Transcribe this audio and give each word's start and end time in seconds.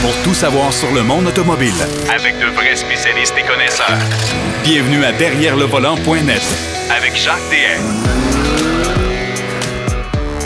pour 0.00 0.14
tout 0.22 0.34
savoir 0.34 0.72
sur 0.72 0.92
le 0.92 1.02
monde 1.02 1.26
automobile. 1.26 1.72
Avec 2.14 2.38
de 2.38 2.46
vrais 2.54 2.76
spécialistes 2.76 3.34
et 3.38 3.46
connaisseurs. 3.46 3.98
Bienvenue 4.62 5.04
à 5.04 5.12
Derrière 5.12 5.56
le 5.56 5.64
volant.net 5.64 6.42
Avec 6.90 7.16
Jacques 7.16 7.38
DM. 7.50 8.08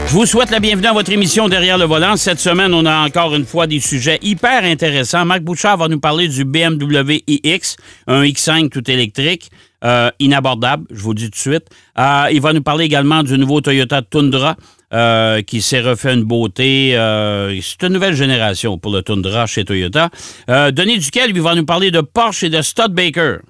Je 0.07 0.13
vous 0.15 0.27
souhaite 0.27 0.51
la 0.51 0.61
bienvenue 0.61 0.89
à 0.89 0.93
votre 0.93 1.11
émission 1.11 1.49
Derrière 1.49 1.79
le 1.79 1.85
volant. 1.85 2.17
Cette 2.17 2.39
semaine, 2.39 2.75
on 2.75 2.85
a 2.85 3.07
encore 3.07 3.35
une 3.35 3.47
fois 3.47 3.67
des 3.67 3.81
sujets 3.81 4.19
hyper 4.23 4.65
intéressants. 4.65 5.25
Marc 5.25 5.41
Bouchard 5.43 5.79
va 5.79 5.89
nous 5.89 6.01
parler 6.01 6.29
du 6.29 6.45
BMW 6.45 7.23
iX, 7.27 7.77
un 8.07 8.23
X5 8.23 8.69
tout 8.69 8.91
électrique. 8.91 9.51
Euh, 9.85 10.11
inabordable, 10.21 10.85
je 10.91 11.03
vous 11.03 11.15
dis 11.15 11.25
tout 11.25 11.31
de 11.31 11.37
suite. 11.37 11.65
Euh, 11.99 12.27
il 12.31 12.41
va 12.41 12.53
nous 12.53 12.63
parler 12.63 12.85
également 12.85 13.23
du 13.23 13.37
nouveau 13.37 13.61
Toyota 13.61 14.03
Tundra 14.03 14.57
euh, 14.93 15.43
qui 15.43 15.63
s'est 15.63 15.81
refait 15.81 16.15
une 16.15 16.25
beauté. 16.25 16.93
c'est 17.63 17.87
une 17.87 17.93
nouvelle 17.93 18.15
génération 18.15 18.79
pour 18.79 18.93
le 18.93 19.03
Tundra 19.03 19.47
chez 19.47 19.65
Toyota. 19.65 20.11
Denis 20.49 20.99
Duquel, 20.99 21.33
lui, 21.33 21.41
va 21.41 21.55
nous 21.55 21.65
parler 21.65 21.91
de 21.91 22.01
Porsche 22.01 22.45
et 22.45 22.51
de 22.51 22.63
Studebaker. 22.63 23.41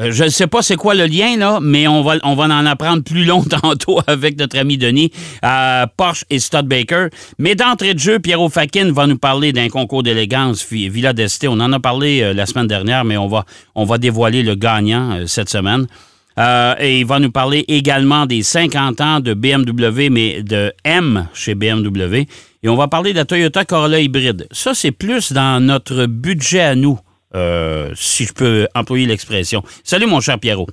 Euh, 0.00 0.12
je 0.12 0.24
ne 0.24 0.28
sais 0.28 0.46
pas 0.46 0.62
c'est 0.62 0.76
quoi 0.76 0.94
le 0.94 1.06
lien, 1.06 1.36
là, 1.36 1.58
mais 1.60 1.86
on 1.86 2.02
va, 2.02 2.18
en 2.24 2.66
apprendre 2.66 3.02
plus 3.02 3.24
long 3.24 3.42
tantôt 3.62 4.00
avec 4.06 4.38
notre 4.38 4.58
ami 4.58 4.78
Denis, 4.78 5.10
euh, 5.44 5.86
Porsche 5.96 6.24
et 6.30 6.38
Studebaker. 6.38 7.08
Mais 7.38 7.54
d'entrée 7.54 7.94
de 7.94 7.98
jeu, 7.98 8.18
Pierrot 8.18 8.48
Fakin 8.48 8.92
va 8.92 9.06
nous 9.06 9.18
parler 9.18 9.52
d'un 9.52 9.68
concours 9.68 10.02
d'élégance 10.02 10.66
Villa 10.70 11.12
d'Este. 11.12 11.46
On 11.48 11.60
en 11.60 11.72
a 11.72 11.80
parlé 11.80 12.22
euh, 12.22 12.32
la 12.32 12.46
semaine 12.46 12.66
dernière, 12.66 13.04
mais 13.04 13.16
on 13.16 13.28
va, 13.28 13.44
on 13.74 13.84
va 13.84 13.98
dévoiler 13.98 14.42
le 14.42 14.54
gagnant 14.54 15.26
cette 15.26 15.50
semaine. 15.50 15.86
Et 16.38 17.00
il 17.00 17.06
va 17.06 17.18
nous 17.18 17.30
parler 17.30 17.64
également 17.68 18.26
des 18.26 18.42
50 18.42 19.00
ans 19.00 19.20
de 19.20 19.34
BMW, 19.34 20.08
mais 20.10 20.42
de 20.42 20.72
M 20.84 21.28
chez 21.34 21.54
BMW. 21.54 22.26
Et 22.62 22.68
on 22.68 22.76
va 22.76 22.88
parler 22.88 23.12
de 23.12 23.18
la 23.18 23.24
Toyota 23.24 23.64
Corolla 23.64 24.00
hybride. 24.00 24.46
Ça, 24.50 24.74
c'est 24.74 24.92
plus 24.92 25.32
dans 25.32 25.62
notre 25.64 26.06
budget 26.06 26.60
à 26.60 26.74
nous. 26.74 26.98
Euh, 27.34 27.90
si 27.94 28.24
je 28.24 28.32
peux 28.32 28.66
employer 28.74 29.06
l'expression. 29.06 29.62
Salut, 29.84 30.06
mon 30.06 30.20
cher 30.20 30.38
Pierrot. 30.40 30.66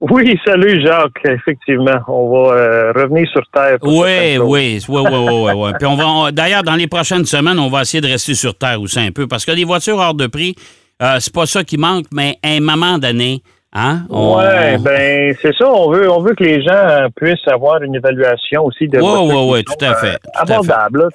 Oui, 0.00 0.38
salut 0.44 0.80
Jacques. 0.84 1.24
Effectivement, 1.24 1.98
on 2.06 2.30
va 2.30 2.54
euh, 2.54 2.92
revenir 2.92 3.28
sur 3.30 3.42
Terre. 3.52 3.78
Oui, 3.82 4.38
oui, 4.38 4.78
oui, 4.88 5.04
oui, 5.08 5.52
oui, 5.54 5.70
Puis 5.78 5.86
on 5.86 5.96
va, 5.96 6.30
d'ailleurs, 6.30 6.62
dans 6.62 6.76
les 6.76 6.86
prochaines 6.86 7.24
semaines, 7.24 7.58
on 7.58 7.70
va 7.70 7.82
essayer 7.82 8.00
de 8.00 8.06
rester 8.06 8.34
sur 8.34 8.56
Terre 8.56 8.80
aussi 8.80 9.00
un 9.00 9.10
peu, 9.10 9.26
parce 9.26 9.44
que 9.44 9.52
les 9.52 9.64
voitures 9.64 9.96
hors 9.96 10.14
de 10.14 10.26
prix, 10.26 10.54
euh, 11.02 11.16
c'est 11.18 11.34
pas 11.34 11.46
ça 11.46 11.64
qui 11.64 11.76
manque, 11.76 12.06
mais 12.12 12.36
à 12.42 12.50
un 12.50 12.60
moment 12.60 12.98
donné, 12.98 13.42
Hein? 13.72 14.06
Oui, 14.08 14.78
ben 14.80 15.36
c'est 15.42 15.54
ça. 15.54 15.70
On 15.70 15.90
veut, 15.90 16.10
on 16.10 16.20
veut 16.20 16.34
que 16.34 16.44
les 16.44 16.62
gens 16.62 17.08
puissent 17.14 17.46
avoir 17.46 17.82
une 17.82 17.94
évaluation 17.94 18.64
aussi 18.64 18.88
de. 18.88 18.98
Oui, 18.98 19.34
oui, 19.34 19.44
oui, 19.48 19.64
tout 19.64 19.84
à 19.84 19.94
fait. 19.96 20.18
abordable, 20.34 21.08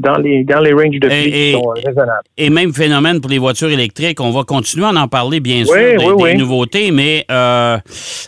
dans, 0.00 0.16
les, 0.16 0.42
dans 0.42 0.60
les 0.60 0.72
ranges 0.72 0.98
de 0.98 1.06
prix 1.06 1.30
qui 1.30 1.52
sont 1.52 1.68
raisonnables. 1.68 2.24
Et 2.36 2.50
même 2.50 2.72
phénomène 2.72 3.20
pour 3.20 3.30
les 3.30 3.38
voitures 3.38 3.70
électriques. 3.70 4.20
On 4.20 4.32
va 4.32 4.42
continuer 4.42 4.86
à 4.86 4.88
en 4.88 5.06
parler, 5.06 5.38
bien 5.38 5.64
sûr, 5.64 5.76
des, 5.76 6.34
nouveautés, 6.34 6.90
mais 6.90 7.24
euh, 7.30 7.78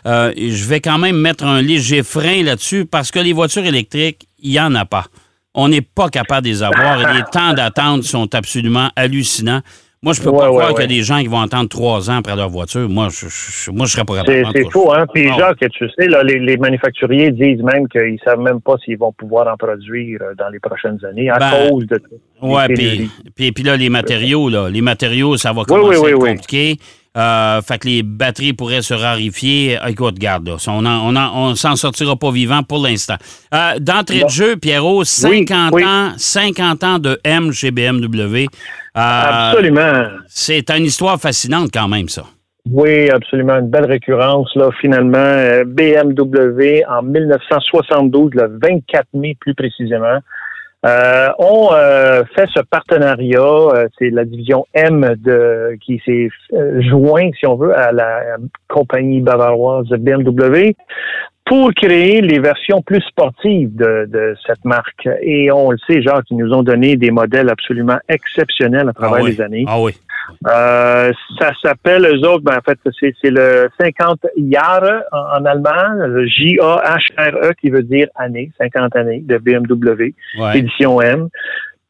euh, 0.06 0.32
je 0.36 0.68
vais 0.68 0.80
quand 0.80 0.98
même 0.98 1.16
mettre 1.16 1.44
un 1.44 1.60
léger 1.60 2.04
frein 2.04 2.44
là-dessus 2.44 2.84
parce 2.84 3.10
que 3.10 3.18
les 3.18 3.32
voitures 3.32 3.64
électriques, 3.64 4.28
il 4.40 4.50
n'y 4.50 4.60
en 4.60 4.74
a 4.76 4.84
pas. 4.84 5.06
On 5.54 5.68
n'est 5.68 5.80
pas 5.80 6.10
capable 6.10 6.42
de 6.42 6.50
les 6.50 6.62
avoir 6.62 7.00
et 7.00 7.14
les 7.14 7.22
temps 7.32 7.54
d'attente 7.54 8.04
sont 8.04 8.32
absolument 8.34 8.88
hallucinants. 8.94 9.62
Moi, 10.04 10.12
je 10.12 10.20
peux 10.20 10.32
pas 10.32 10.48
croire 10.48 10.74
qu'il 10.74 10.82
y 10.82 10.84
a 10.84 10.86
des 10.86 11.02
gens 11.02 11.18
qui 11.20 11.28
vont 11.28 11.40
attendre 11.40 11.66
trois 11.70 12.10
ans 12.10 12.16
après 12.18 12.36
leur 12.36 12.50
voiture. 12.50 12.86
Moi, 12.90 13.08
je, 13.10 13.26
je, 13.26 13.70
moi, 13.70 13.86
je 13.86 13.92
serais 13.92 14.04
pas 14.04 14.16
capable. 14.16 14.46
C'est 14.54 14.70
faux, 14.70 14.92
hein? 14.92 15.06
Puis, 15.14 15.26
genre, 15.28 15.56
que 15.58 15.64
tu 15.64 15.88
sais, 15.98 16.08
là, 16.08 16.22
les, 16.22 16.58
manufacturiers 16.58 17.30
disent 17.30 17.62
même 17.62 17.88
qu'ils 17.88 18.18
savent 18.22 18.40
même 18.40 18.60
pas 18.60 18.74
s'ils 18.84 18.98
vont 18.98 19.12
pouvoir 19.12 19.50
en 19.50 19.56
produire 19.56 20.20
euh, 20.20 20.34
dans 20.36 20.50
les 20.50 20.58
prochaines 20.58 21.02
années 21.06 21.30
à 21.30 21.38
ben, 21.38 21.70
cause 21.70 21.86
de 21.86 22.02
Oui, 22.42 22.62
puis, 22.74 23.10
puis, 23.34 23.52
puis, 23.52 23.64
là, 23.64 23.78
les 23.78 23.88
matériaux, 23.88 24.50
là, 24.50 24.68
les 24.68 24.82
matériaux, 24.82 25.38
ça 25.38 25.54
va 25.54 25.64
commencer 25.64 26.04
à 26.04 26.10
être 26.10 26.18
compliqué. 26.18 26.76
Euh, 27.16 27.62
fait 27.62 27.78
que 27.78 27.86
les 27.86 28.02
batteries 28.02 28.54
pourraient 28.54 28.82
se 28.82 28.94
rarifier. 28.94 29.78
Écoute, 29.86 30.18
garde, 30.18 30.48
là, 30.48 30.56
on 30.66 30.84
on, 30.84 31.16
on 31.16 31.54
s'en 31.54 31.76
sortira 31.76 32.16
pas 32.16 32.32
vivant 32.32 32.62
pour 32.62 32.84
l'instant. 32.84 33.16
Euh, 33.54 33.78
D'entrée 33.78 34.24
de 34.24 34.28
jeu, 34.28 34.56
Pierrot, 34.56 35.04
50 35.04 35.74
ans, 35.74 36.12
50 36.16 36.84
ans 36.84 36.98
de 36.98 37.20
M 37.22 37.52
chez 37.52 37.70
BMW. 37.70 38.46
Euh, 38.46 38.46
absolument. 38.96 40.08
C'est 40.26 40.68
une 40.70 40.84
histoire 40.84 41.20
fascinante 41.20 41.70
quand 41.72 41.88
même, 41.88 42.08
ça. 42.08 42.24
Oui, 42.70 43.10
absolument. 43.10 43.58
Une 43.58 43.68
belle 43.68 43.84
récurrence, 43.84 44.48
là, 44.56 44.70
finalement. 44.80 45.18
Euh, 45.18 45.64
BMW 45.64 46.82
en 46.88 47.02
1972, 47.02 48.30
le 48.34 48.58
24 48.60 49.06
mai 49.14 49.36
plus 49.38 49.54
précisément. 49.54 50.18
Euh, 50.84 51.28
on 51.38 51.70
fait 52.34 52.46
ce 52.54 52.60
partenariat, 52.60 53.88
c'est 53.98 54.10
la 54.10 54.24
division 54.24 54.66
M 54.74 55.14
de 55.18 55.76
qui 55.80 56.00
s'est 56.04 56.28
joint, 56.80 57.30
si 57.38 57.46
on 57.46 57.56
veut, 57.56 57.76
à 57.76 57.92
la 57.92 58.36
compagnie 58.68 59.20
bavaroise 59.20 59.88
BMW 59.88 60.74
pour 61.44 61.72
créer 61.74 62.22
les 62.22 62.38
versions 62.38 62.80
plus 62.80 63.02
sportives 63.02 63.74
de, 63.76 64.08
de, 64.08 64.34
cette 64.46 64.64
marque. 64.64 65.08
Et 65.20 65.50
on 65.52 65.72
le 65.72 65.78
sait, 65.86 66.00
Jacques, 66.00 66.24
ils 66.30 66.38
nous 66.38 66.52
ont 66.52 66.62
donné 66.62 66.96
des 66.96 67.10
modèles 67.10 67.50
absolument 67.50 67.98
exceptionnels 68.08 68.88
à 68.88 68.92
travers 68.94 69.24
ah 69.24 69.28
les 69.28 69.40
années. 69.40 69.64
Ah 69.68 69.80
oui. 69.80 69.92
Euh, 70.46 71.12
ça 71.38 71.52
s'appelle, 71.62 72.06
eux 72.06 72.26
autres, 72.26 72.44
ben, 72.44 72.56
en 72.56 72.62
fait, 72.62 72.78
c'est 72.98 73.30
le 73.30 73.68
50 73.78 74.26
Jahre 74.50 75.02
en, 75.12 75.44
allemand, 75.44 76.24
J-A-H-R-E, 76.24 77.52
qui 77.60 77.68
veut 77.68 77.82
dire 77.82 78.08
année, 78.14 78.50
50 78.58 78.96
années 78.96 79.20
de 79.20 79.36
BMW, 79.36 80.14
édition 80.54 81.02
M 81.02 81.28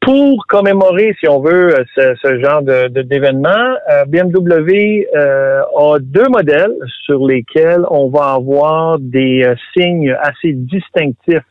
pour 0.05 0.47
commémorer, 0.47 1.17
si 1.19 1.29
on 1.29 1.41
veut, 1.41 1.75
ce, 1.95 2.15
ce 2.23 2.41
genre 2.41 2.63
de, 2.63 2.89
d'événement, 3.03 3.75
euh, 3.91 4.05
BMW 4.05 5.07
euh, 5.17 5.63
a 5.77 5.99
deux 5.99 6.29
modèles 6.29 6.75
sur 7.05 7.27
lesquels 7.27 7.85
on 7.91 8.11
va 8.11 8.35
avoir 8.35 8.99
des 8.99 9.45
euh, 9.45 9.55
signes 9.75 10.15
assez 10.21 10.53
distinctifs 10.53 11.43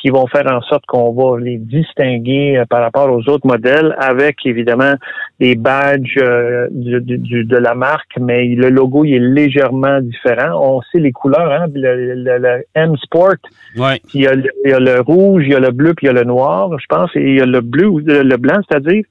qui 0.00 0.08
vont 0.08 0.26
faire 0.26 0.46
en 0.50 0.60
sorte 0.62 0.84
qu'on 0.86 1.12
va 1.12 1.38
les 1.38 1.58
distinguer 1.58 2.58
euh, 2.58 2.64
par 2.64 2.80
rapport 2.80 3.10
aux 3.10 3.28
autres 3.28 3.46
modèles 3.46 3.94
avec 3.98 4.38
évidemment 4.44 4.94
des 5.38 5.54
badges 5.54 6.18
euh, 6.18 6.68
de 6.70 7.56
la 7.56 7.74
marque, 7.74 8.12
mais 8.18 8.46
le 8.46 8.70
logo 8.70 9.04
il 9.04 9.14
est 9.14 9.18
légèrement 9.18 10.00
différent. 10.00 10.58
On 10.60 10.80
sait 10.90 10.98
les 10.98 11.12
couleurs, 11.12 11.52
hein, 11.52 11.66
le, 11.74 12.64
M 12.74 12.96
Sport. 12.96 13.36
Ouais. 13.76 14.00
Il, 14.14 14.22
y 14.22 14.26
a 14.26 14.34
le, 14.34 15.00
rouge, 15.00 15.44
il 15.46 15.52
y 15.52 15.54
a 15.54 15.60
le 15.60 15.70
bleu, 15.70 15.94
puis 15.94 16.06
il 16.06 16.08
y 16.08 16.10
a 16.10 16.14
le 16.14 16.24
noir, 16.24 16.70
je 16.78 16.86
pense, 16.88 17.10
et 17.14 17.20
il 17.20 17.36
y 17.36 17.40
a 17.40 17.46
le 17.46 17.60
bleu, 17.60 17.90
le, 18.04 18.36
blanc, 18.36 18.60
c'est-à-dire. 18.68 19.04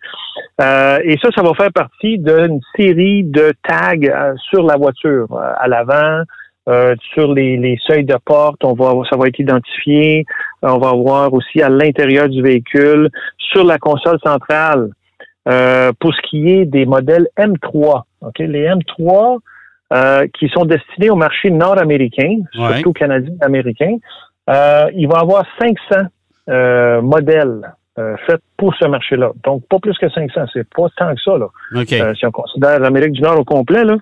Euh, 0.61 0.99
et 1.03 1.17
ça, 1.21 1.29
ça 1.35 1.41
va 1.41 1.53
faire 1.53 1.71
partie 1.71 2.17
d'une 2.17 2.59
série 2.75 3.23
de 3.23 3.53
tags 3.67 4.35
sur 4.49 4.63
la 4.63 4.75
voiture, 4.75 5.27
à 5.37 5.67
l'avant, 5.67 6.23
euh, 6.67 6.95
sur 7.13 7.33
les, 7.33 7.79
seuils 7.87 8.03
de 8.03 8.17
porte, 8.23 8.63
on 8.63 8.73
va, 8.73 8.93
ça 9.09 9.17
va 9.17 9.27
être 9.27 9.39
identifié. 9.39 10.25
On 10.61 10.77
va 10.77 10.91
voir 10.93 11.33
aussi 11.33 11.61
à 11.61 11.69
l'intérieur 11.69 12.29
du 12.29 12.41
véhicule, 12.41 13.09
sur 13.37 13.63
la 13.63 13.77
console 13.77 14.19
centrale. 14.23 14.89
Euh, 15.47 15.91
pour 15.99 16.13
ce 16.13 16.21
qui 16.29 16.49
est 16.51 16.65
des 16.65 16.85
modèles 16.85 17.27
M3, 17.37 18.03
ok, 18.21 18.39
les 18.39 18.67
M3 18.67 19.39
euh, 19.91 20.27
qui 20.37 20.47
sont 20.49 20.65
destinés 20.65 21.09
au 21.09 21.15
marché 21.15 21.49
nord-américain, 21.49 22.37
surtout 22.53 22.93
canadien-américain, 22.93 23.97
il 24.47 25.07
va 25.07 25.17
y 25.17 25.21
avoir 25.21 25.45
500 25.59 27.01
modèles 27.01 27.61
euh, 27.99 28.15
faites 28.25 28.41
pour 28.55 28.73
ce 28.75 28.85
marché-là. 28.85 29.31
Donc, 29.43 29.63
pas 29.69 29.79
plus 29.79 29.97
que 29.97 30.09
500. 30.09 30.41
C'est 30.53 30.67
pas 30.69 30.87
tant 30.95 31.13
que 31.13 31.21
ça, 31.21 31.37
là. 31.37 31.47
Euh, 31.75 32.13
si 32.15 32.25
on 32.25 32.31
considère 32.31 32.79
l'Amérique 32.79 33.11
du 33.11 33.21
Nord 33.21 33.39
au 33.39 33.43
complet, 33.43 33.83
là. 33.83 33.97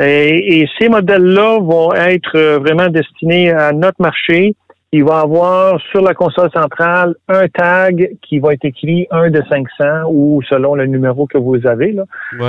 Et, 0.00 0.66
ces 0.78 0.88
modèles-là 0.88 1.58
vont 1.60 1.92
être 1.92 2.36
euh, 2.36 2.58
vraiment 2.58 2.88
destinés 2.88 3.50
à 3.50 3.72
notre 3.72 4.00
marché. 4.00 4.54
Il 4.94 5.04
va 5.04 5.20
avoir 5.20 5.80
sur 5.90 6.02
la 6.02 6.12
console 6.12 6.50
centrale 6.52 7.14
un 7.26 7.48
tag 7.48 8.10
qui 8.20 8.38
va 8.38 8.52
être 8.52 8.64
écrit 8.64 9.06
1 9.10 9.30
de 9.30 9.42
500 9.48 10.10
ou 10.10 10.42
selon 10.48 10.74
le 10.74 10.84
numéro 10.84 11.26
que 11.26 11.38
vous 11.38 11.66
avez. 11.66 11.92
Là. 11.92 12.04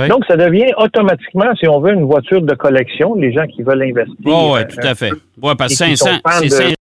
Donc, 0.08 0.26
ça 0.26 0.36
devient 0.36 0.70
automatiquement, 0.76 1.54
si 1.58 1.66
on 1.66 1.80
veut, 1.80 1.94
une 1.94 2.04
voiture 2.04 2.42
de 2.42 2.54
collection, 2.54 3.14
les 3.14 3.32
gens 3.32 3.46
qui 3.46 3.62
veulent 3.62 3.82
investir. 3.82 4.14
Oh, 4.26 4.52
oui, 4.54 4.60
tout 4.68 4.86
à 4.86 4.94
fait. 4.94 5.12
Oui, 5.42 5.52
parce 5.56 5.72
que 5.72 5.78
500, 5.78 6.10
c'est 6.42 6.48
500. 6.50 6.74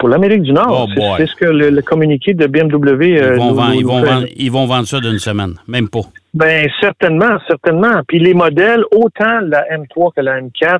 Pour 0.00 0.08
l'Amérique 0.08 0.42
du 0.42 0.52
Nord, 0.52 0.88
oh, 0.96 1.14
c'est 1.18 1.26
ce 1.26 1.36
que 1.36 1.44
le, 1.44 1.82
communiqué 1.82 2.32
de 2.32 2.46
BMW. 2.46 3.04
Ils 3.04 3.18
euh, 3.18 3.36
vont, 3.36 3.52
vendre, 3.52 3.74
ils, 3.74 3.84
vont 3.84 4.02
vendre, 4.02 4.26
ils 4.34 4.50
vont 4.50 4.64
vendre 4.64 4.86
ça 4.86 4.98
d'une 4.98 5.18
semaine, 5.18 5.56
même 5.68 5.90
pas. 5.90 6.00
Ben 6.32 6.66
certainement, 6.80 7.38
certainement. 7.46 8.00
Puis 8.08 8.18
les 8.18 8.32
modèles, 8.32 8.82
autant 8.92 9.40
la 9.42 9.62
M3 9.76 10.14
que 10.16 10.22
la 10.22 10.40
M4 10.40 10.78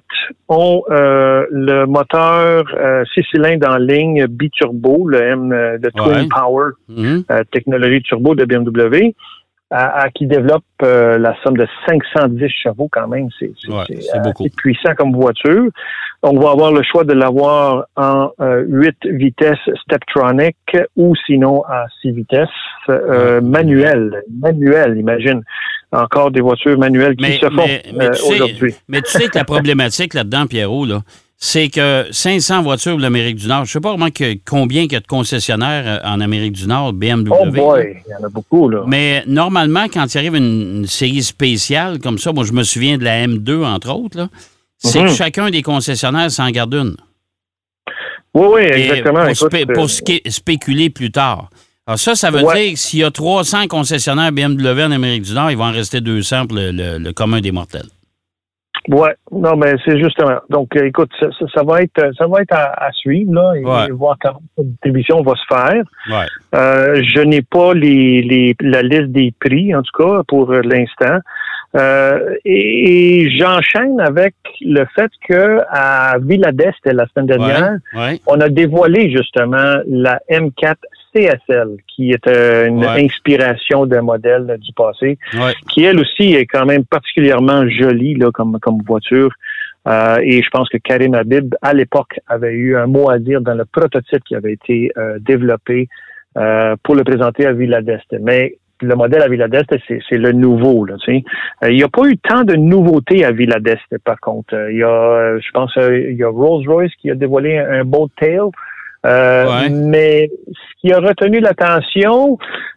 ont 0.48 0.84
euh, 0.90 1.44
le 1.50 1.84
moteur 1.84 2.64
6 2.68 2.74
euh, 2.80 3.04
cylindres 3.30 3.68
en 3.68 3.76
ligne 3.76 4.26
biturbo, 4.26 5.06
le 5.06 5.20
M 5.20 5.78
de 5.78 5.90
Twin 5.90 6.26
Power, 6.30 6.70
mm-hmm. 6.90 7.44
technologie 7.52 8.00
turbo 8.02 8.34
de 8.34 8.46
BMW. 8.46 9.12
À, 9.70 10.10
qui 10.10 10.26
développe 10.26 10.64
euh, 10.82 11.16
la 11.18 11.36
somme 11.42 11.56
de 11.56 11.66
510 11.86 12.48
chevaux 12.48 12.88
quand 12.90 13.06
même. 13.06 13.28
C'est 13.38 14.22
beaucoup 14.22 14.48
puissant 14.56 14.94
comme 14.96 15.12
voiture. 15.12 15.68
On 16.22 16.38
va 16.38 16.50
avoir 16.50 16.72
le 16.72 16.82
choix 16.82 17.04
de 17.04 17.12
l'avoir 17.12 17.86
en 17.96 18.30
euh, 18.40 18.64
8 18.66 18.96
vitesses 19.04 19.58
Steptronic 19.84 20.56
ou 20.96 21.14
sinon 21.26 21.62
à 21.64 21.86
6 22.02 22.12
vitesses 22.12 22.48
euh, 22.88 23.40
manuel. 23.40 24.22
Manuel, 24.40 24.98
imagine. 24.98 25.42
Encore 25.92 26.30
des 26.30 26.40
voitures 26.40 26.78
manuelles 26.78 27.16
qui 27.16 27.32
se 27.32 27.46
font 27.50 27.66
euh, 27.66 28.10
aujourd'hui. 28.28 28.74
Mais 28.88 29.02
tu 29.02 29.10
sais 29.10 29.28
que 29.28 29.38
la 29.38 29.44
problématique 29.44 30.14
là-dedans, 30.14 30.46
Pierrot, 30.46 30.84
là, 30.84 31.00
c'est 31.42 31.70
que 31.70 32.06
500 32.10 32.62
voitures 32.62 32.98
de 32.98 33.02
l'Amérique 33.02 33.36
du 33.36 33.48
Nord, 33.48 33.64
je 33.64 33.70
ne 33.70 33.72
sais 33.72 33.80
pas 33.80 33.88
vraiment 33.88 34.10
que, 34.10 34.36
combien 34.46 34.82
il 34.82 34.92
y 34.92 34.96
a 34.96 35.00
de 35.00 35.06
concessionnaires 35.06 35.84
euh, 35.86 36.08
en 36.08 36.20
Amérique 36.20 36.52
du 36.52 36.66
Nord, 36.66 36.92
BMW. 36.92 37.30
Oh 37.30 37.46
boy, 37.46 37.96
il 38.06 38.10
y 38.10 38.14
en 38.14 38.26
a 38.26 38.28
beaucoup, 38.28 38.68
là. 38.68 38.84
Mais 38.86 39.24
normalement, 39.26 39.86
quand 39.86 40.14
il 40.14 40.18
arrive 40.18 40.36
une, 40.36 40.86
série 40.86 41.22
spéciale 41.22 41.98
comme 41.98 42.18
ça, 42.18 42.32
moi, 42.32 42.44
je 42.44 42.52
me 42.52 42.62
souviens 42.62 42.98
de 42.98 43.04
la 43.04 43.26
M2, 43.26 43.64
entre 43.64 43.90
autres, 43.90 44.28
c'est 44.76 44.98
que 44.98 45.08
mhm. 45.08 45.14
chacun 45.14 45.50
des 45.50 45.62
concessionnaires 45.62 46.30
s'en 46.30 46.50
garde 46.50 46.74
une. 46.74 46.96
Oui, 48.34 48.46
oui, 48.52 48.60
exactement. 48.60 49.24
Pour, 49.74 49.84
euh, 49.84 50.18
spéculer 50.28 50.90
plus 50.90 51.10
tard. 51.10 51.48
Alors 51.86 51.98
ça, 51.98 52.14
ça 52.14 52.30
veut 52.30 52.40
dire 52.40 52.72
que 52.72 52.76
s'il 52.76 53.00
y 53.00 53.04
a 53.04 53.10
300 53.10 53.66
concessionnaires 53.66 54.30
BMW 54.30 54.82
en 54.82 54.92
Amérique 54.92 55.22
du 55.22 55.32
Nord, 55.32 55.50
il 55.50 55.56
va 55.56 55.64
en 55.64 55.72
rester 55.72 56.02
200 56.02 56.46
pour 56.46 56.58
le 56.60 57.12
commun 57.12 57.40
des 57.40 57.50
mortels. 57.50 57.88
Ouais, 58.88 59.14
non, 59.30 59.56
mais 59.56 59.74
c'est 59.84 59.98
justement. 59.98 60.38
Donc, 60.48 60.74
euh, 60.74 60.86
écoute, 60.86 61.10
ça, 61.20 61.26
ça, 61.54 61.62
va 61.62 61.82
être, 61.82 62.12
ça 62.16 62.26
va 62.26 62.40
être 62.40 62.54
à, 62.54 62.90
suivre 62.92 63.34
là, 63.34 63.86
et, 63.86 63.90
voir 63.92 64.16
comment 64.20 64.40
la 64.56 64.64
distribution 64.64 65.22
va 65.22 65.34
se 65.34 65.54
faire. 65.54 65.82
Ouais. 66.10 66.26
Euh, 66.54 67.02
je 67.02 67.20
n'ai 67.20 67.42
pas 67.42 67.74
les, 67.74 68.22
les, 68.22 68.56
la 68.60 68.82
liste 68.82 69.12
des 69.12 69.34
prix, 69.38 69.74
en 69.74 69.82
tout 69.82 70.02
cas, 70.02 70.22
pour 70.26 70.50
l'instant. 70.52 71.18
Euh, 71.76 72.34
et, 72.44 73.30
j'enchaîne 73.38 74.00
avec 74.00 74.34
le 74.62 74.84
fait 74.94 75.10
que 75.28 75.60
à 75.68 76.16
Villa 76.18 76.50
d'Est 76.50 76.84
la 76.86 77.06
semaine 77.08 77.26
dernière, 77.26 77.76
on 78.26 78.40
a 78.40 78.48
dévoilé 78.48 79.10
justement 79.10 79.76
la 79.86 80.20
M4 80.30 80.74
CSL, 81.14 81.76
qui 81.86 82.12
est 82.12 82.26
euh, 82.26 82.66
une 82.66 82.84
inspiration 82.84 83.86
d'un 83.86 84.02
modèle 84.02 84.56
du 84.60 84.72
passé, 84.72 85.18
qui 85.68 85.84
elle 85.84 85.98
aussi 85.98 86.34
est 86.34 86.46
quand 86.46 86.66
même 86.66 86.84
particulièrement 86.84 87.68
jolie 87.68 88.14
là, 88.14 88.30
comme, 88.32 88.58
comme 88.60 88.82
voiture. 88.86 89.30
Euh, 89.88 90.18
et 90.22 90.42
je 90.42 90.50
pense 90.50 90.68
que 90.68 90.76
Karim 90.76 91.14
Habib, 91.14 91.54
à 91.62 91.72
l'époque, 91.72 92.20
avait 92.28 92.52
eu 92.52 92.76
un 92.76 92.86
mot 92.86 93.10
à 93.10 93.18
dire 93.18 93.40
dans 93.40 93.54
le 93.54 93.64
prototype 93.64 94.22
qui 94.24 94.34
avait 94.34 94.52
été 94.52 94.92
euh, 94.96 95.18
développé 95.18 95.88
pour 96.84 96.94
le 96.94 97.02
présenter 97.02 97.44
à 97.44 97.52
Villa 97.52 97.82
d'Est. 97.82 98.06
Mais 98.20 98.56
le 98.80 98.94
modèle 98.94 99.20
à 99.20 99.28
Villa 99.28 99.48
d'Est, 99.48 99.76
c'est 99.88 100.16
le 100.16 100.30
nouveau. 100.30 100.84
Là, 100.84 100.94
il 101.08 101.24
n'y 101.74 101.82
a 101.82 101.88
pas 101.88 102.06
eu 102.06 102.16
tant 102.18 102.44
de 102.44 102.54
nouveautés 102.54 103.24
à 103.24 103.32
Villa 103.32 103.58
d'Est, 103.58 103.98
par 104.04 104.20
contre. 104.20 104.54
Il 104.70 104.78
y 104.78 104.84
a, 104.84 105.36
je 105.38 105.50
pense, 105.52 105.72
il 105.76 106.14
y 106.16 106.22
a 106.22 106.28
Rolls-Royce 106.28 106.92
qui 107.00 107.10
a 107.10 107.16
dévoilé 107.16 107.58
un, 107.58 107.80
un 107.80 107.84
Boat 107.84 108.10
Tail. 108.16 108.48
Euh, 109.06 109.68
mais 109.70 110.30
ce 110.46 110.80
qui 110.80 110.92
a 110.92 110.98
retenu 110.98 111.40
l'attention 111.40 112.36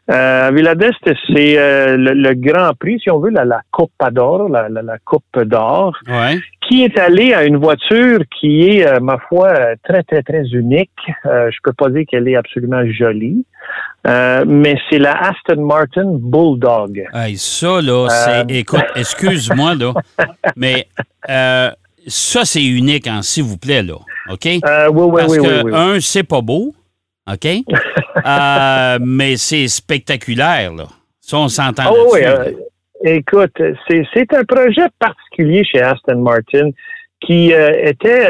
euh, 0.10 0.48
à 0.48 0.52
Villa 0.52 0.74
d'Est, 0.74 0.94
c'est 1.28 1.58
euh, 1.58 1.98
le, 1.98 2.34
Grand 2.34 2.72
Prix, 2.80 3.00
si 3.02 3.12
on 3.12 3.20
veut, 3.20 3.30
la, 3.30 3.44
la 3.44 3.62
Coupe 3.72 3.92
d'Or, 4.12 4.48
la, 4.48 4.70
la, 4.70 4.98
Coupe 5.04 5.38
d'Or, 5.44 5.98
qui 6.62 6.84
est 6.84 6.98
allée 6.98 7.34
à 7.34 7.44
une 7.44 7.58
voiture 7.58 8.20
qui 8.40 8.70
est, 8.70 9.00
ma 9.02 9.18
foi, 9.18 9.54
très, 9.84 10.04
très, 10.04 10.24
très 10.24 10.44
unique. 10.52 10.92
je 11.26 11.58
peux 11.62 11.74
pas 11.74 11.90
dire 11.90 12.06
qu'elle 12.10 12.28
est 12.30 12.38
absolument 12.38 12.86
jolie, 12.90 13.46
mais 14.06 14.78
c'est 14.90 15.00
la 15.00 15.30
Aston 15.30 15.66
Martin 15.66 16.18
Bulldog. 16.20 17.06
ça, 17.36 17.82
là, 17.82 18.08
c'est... 18.10 18.52
Écoute, 18.56 18.86
excuse-moi, 18.96 19.76
là, 19.76 19.94
mais 20.56 20.88
ça, 22.08 22.46
c'est 22.46 22.64
unique, 22.64 23.08
hein, 23.08 23.22
s'il 23.22 23.44
vous 23.44 23.58
plaît, 23.58 23.84
là. 23.84 23.96
OK? 24.30 24.46
Euh, 24.46 24.90
oui, 24.90 25.04
oui, 25.04 25.22
Parce 25.22 25.38
oui, 25.38 25.46
que, 25.46 25.74
un, 25.74 26.00
c'est 26.00 26.24
pas 26.24 26.42
beau. 26.42 26.74
OK? 27.32 27.46
euh, 28.26 29.00
mais 29.02 29.38
c'est 29.38 29.68
spectaculaire, 29.68 30.74
là. 30.74 30.86
Ça, 31.22 31.38
on 31.38 31.48
s'entend 31.48 31.84
oh, 31.92 32.10
Oui, 32.14 32.20
euh, 32.24 32.52
écoute, 33.04 33.54
c'est 33.88 34.34
un 34.34 34.44
projet 34.44 34.88
particulier 35.00 35.64
chez 35.64 35.82
Aston 35.82 36.18
Martin 36.18 36.72
qui 37.22 37.54
euh, 37.54 37.72
était 37.86 38.28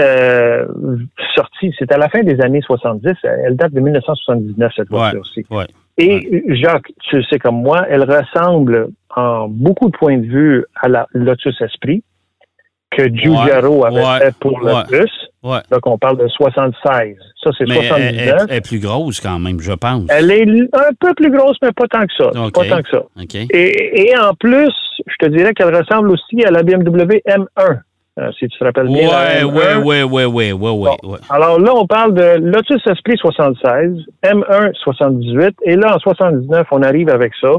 sorti, 1.36 1.74
c'était 1.80 1.96
à 1.96 1.98
la 1.98 2.10
fin 2.10 2.22
des 2.22 2.40
années 2.42 2.62
70, 2.62 3.14
elle 3.24 3.56
date 3.56 3.74
de 3.74 3.80
1979, 3.80 4.72
cette 4.76 4.90
voiture 4.90 5.22
aussi. 5.22 5.44
Ouais, 5.50 5.66
Et 5.98 6.44
Jacques, 6.50 6.92
tu 7.10 7.24
sais 7.24 7.40
comme 7.40 7.64
moi, 7.64 7.88
elle 7.90 8.04
ressemble 8.04 8.90
en 9.16 9.48
beaucoup 9.48 9.90
de 9.90 9.98
points 9.98 10.20
de 10.20 10.28
vue 10.28 10.66
à 10.76 10.88
la 10.88 11.08
Lotus 11.14 11.60
Esprit 11.60 12.04
que 12.96 13.08
Giugiaro 13.14 13.86
avait 13.86 14.26
fait 14.26 14.36
pour 14.40 14.60
le 14.60 14.88
plus. 14.88 15.12
Donc, 15.44 15.86
on 15.86 15.98
parle 15.98 16.18
de 16.18 16.28
76. 16.28 17.18
Ça, 17.44 17.50
c'est 17.58 17.66
79. 17.66 18.46
Elle, 18.50 18.56
est 18.56 18.62
plus 18.62 18.80
grosse 18.80 19.20
quand 19.20 19.40
même, 19.40 19.60
je 19.60 19.74
pense. 19.74 20.06
Elle 20.10 20.32
est 20.32 20.44
un 20.74 20.94
peu 21.00 21.14
plus 21.16 21.30
grosse, 21.32 21.58
mais 21.62 21.72
pas 21.74 21.88
tant 21.88 22.06
que 22.06 22.14
ça. 22.18 22.30
Pas 22.54 22.66
tant 22.66 22.82
que 22.82 22.90
ça. 22.90 23.04
Et, 23.54 24.10
et, 24.10 24.18
en 24.18 24.34
plus, 24.34 24.74
je 25.06 25.26
te 25.26 25.30
dirais 25.30 25.54
qu'elle 25.54 25.76
ressemble 25.76 26.12
aussi 26.12 26.44
à 26.46 26.52
la 26.52 26.64
BMW 26.64 27.22
M1. 27.28 27.80
Euh, 28.20 28.32
si 28.38 28.48
tu 28.48 28.60
te 28.60 28.64
rappelles 28.64 28.90
bien. 28.90 29.10
Oui, 29.44 29.64
oui, 29.84 30.04
oui, 30.04 30.24
oui, 30.26 30.52
oui, 30.52 30.90
oui. 31.04 31.18
Alors 31.32 31.60
là, 31.60 31.74
on 31.76 31.88
parle 31.88 32.14
de 32.14 32.38
Lotus 32.38 32.86
Esprit 32.86 33.18
76, 33.18 34.06
M1 34.24 34.72
78, 34.76 35.56
et 35.64 35.76
là, 35.76 35.96
en 35.96 36.00
79, 36.00 36.68
on 36.70 36.84
arrive 36.84 37.10
avec 37.10 37.34
ça. 37.42 37.54